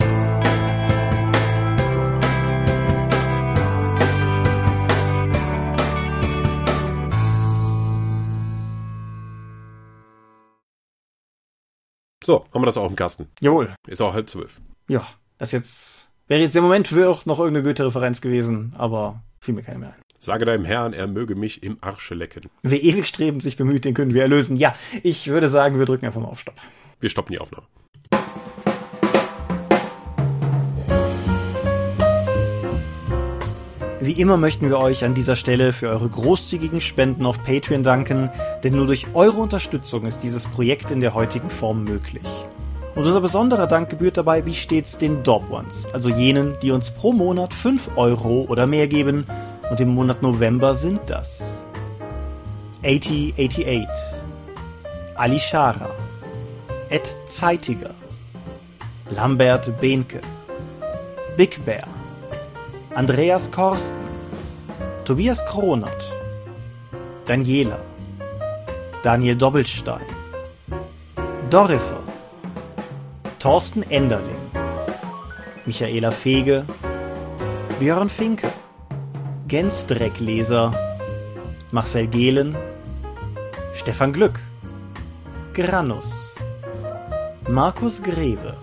[12.24, 13.28] So, haben wir das auch im Kasten.
[13.40, 13.72] Jawohl.
[13.86, 14.60] Ist auch halb zwölf.
[14.88, 15.06] Ja,
[15.38, 19.62] das jetzt wäre jetzt im Moment für auch noch irgendeine Goethe-Referenz gewesen, aber fiel mir
[19.62, 20.05] keine mehr ein.
[20.26, 22.50] Sage deinem Herrn, er möge mich im Arsche lecken.
[22.64, 24.56] Wer ewig strebend sich bemüht, den können wir erlösen.
[24.56, 24.74] Ja,
[25.04, 26.56] ich würde sagen, wir drücken einfach mal auf Stopp.
[26.98, 27.64] Wir stoppen die Aufnahme.
[34.00, 38.28] Wie immer möchten wir euch an dieser Stelle für eure großzügigen Spenden auf Patreon danken,
[38.64, 42.26] denn nur durch eure Unterstützung ist dieses Projekt in der heutigen Form möglich.
[42.96, 46.90] Und unser besonderer Dank gebührt dabei wie stets den Dorp Ones, also jenen, die uns
[46.90, 49.24] pro Monat 5 Euro oder mehr geben
[49.70, 51.62] und im Monat November sind das
[52.82, 53.88] 8088,
[55.16, 55.90] Ali Schara,
[56.88, 57.90] Ed Zeitiger,
[59.10, 60.20] Lambert Behnke,
[61.36, 61.88] Big Bear,
[62.94, 63.98] Andreas Korsten,
[65.04, 66.12] Tobias Kronert,
[67.26, 67.78] Daniela,
[69.02, 70.06] Daniel Doppelstein,
[71.50, 72.02] Dorifer,
[73.38, 74.50] Thorsten Enderling,
[75.64, 76.64] Michaela Fege,
[77.78, 78.52] Björn Finke,
[79.48, 80.72] Gensdreckleser,
[81.70, 82.56] Marcel Gehlen,
[83.74, 84.40] Stefan Glück,
[85.54, 86.34] Granus,
[87.48, 88.56] Markus Greve,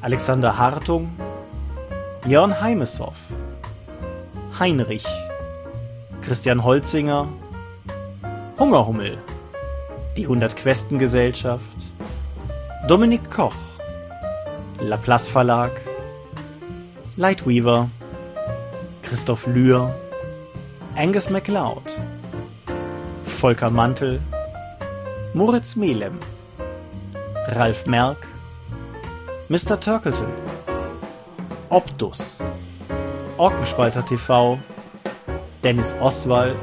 [0.00, 1.10] Alexander Hartung,
[2.26, 3.18] Jörn Heimeshoff,
[4.58, 5.04] Heinrich,
[6.22, 7.28] Christian Holzinger,
[8.58, 9.18] Hungerhummel,
[10.16, 11.62] die 100 Questen Gesellschaft,
[12.88, 13.54] Dominik Koch,
[14.80, 15.72] Laplace Verlag,
[17.16, 17.90] Lightweaver,
[19.08, 19.94] Christoph Lühr,
[20.94, 21.82] Angus MacLeod,
[23.24, 24.20] Volker Mantel,
[25.32, 26.18] Moritz Melem,
[27.52, 28.26] Ralf Merck,
[29.48, 29.80] Mr.
[29.80, 30.30] Turkleton,
[31.70, 32.40] Optus,
[33.38, 34.58] Orkenspalter TV,
[35.64, 36.60] Dennis Oswald,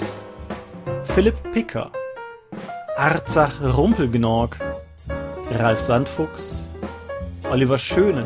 [1.15, 1.89] Philipp Picker,
[2.95, 4.55] Arzach Rumpelgnorg,
[5.57, 6.67] Ralf Sandfuchs,
[7.49, 8.25] Oliver Schönen,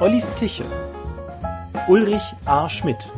[0.00, 0.64] Ollis Tiche,
[1.86, 2.66] Ulrich A.
[2.66, 3.10] Schmidt,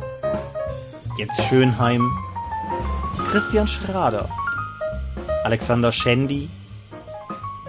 [1.17, 2.11] Jens Schönheim,
[3.29, 4.27] Christian Schrader,
[5.45, 6.49] Alexander Schendi,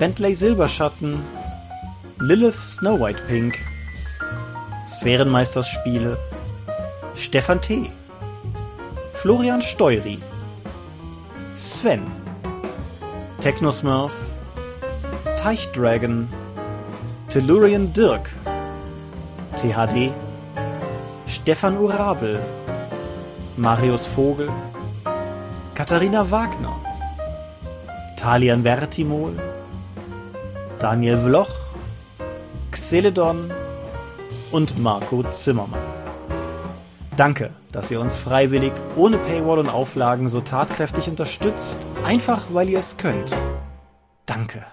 [0.00, 1.20] Bentley Silberschatten,
[2.18, 3.64] Lilith Snow White Pink,
[4.88, 6.18] Sphärenmeisterspiele,
[7.14, 7.92] Stefan T.,
[9.12, 10.18] Florian Steury,
[11.54, 12.02] Sven,
[13.40, 14.12] Technosmurf,
[15.36, 16.26] Teichdragon,
[17.28, 18.30] Tellurian Dirk,
[19.54, 20.12] THD,
[21.48, 22.44] Stefan Urabel,
[23.56, 24.50] Marius Vogel,
[25.74, 26.76] Katharina Wagner,
[28.18, 29.32] Talian Vertimol,
[30.78, 31.48] Daniel Vloch,
[32.70, 33.50] Xeledon
[34.50, 35.80] und Marco Zimmermann.
[37.16, 42.80] Danke, dass ihr uns freiwillig, ohne Paywall und Auflagen so tatkräftig unterstützt, einfach weil ihr
[42.80, 43.34] es könnt.
[44.26, 44.66] Danke.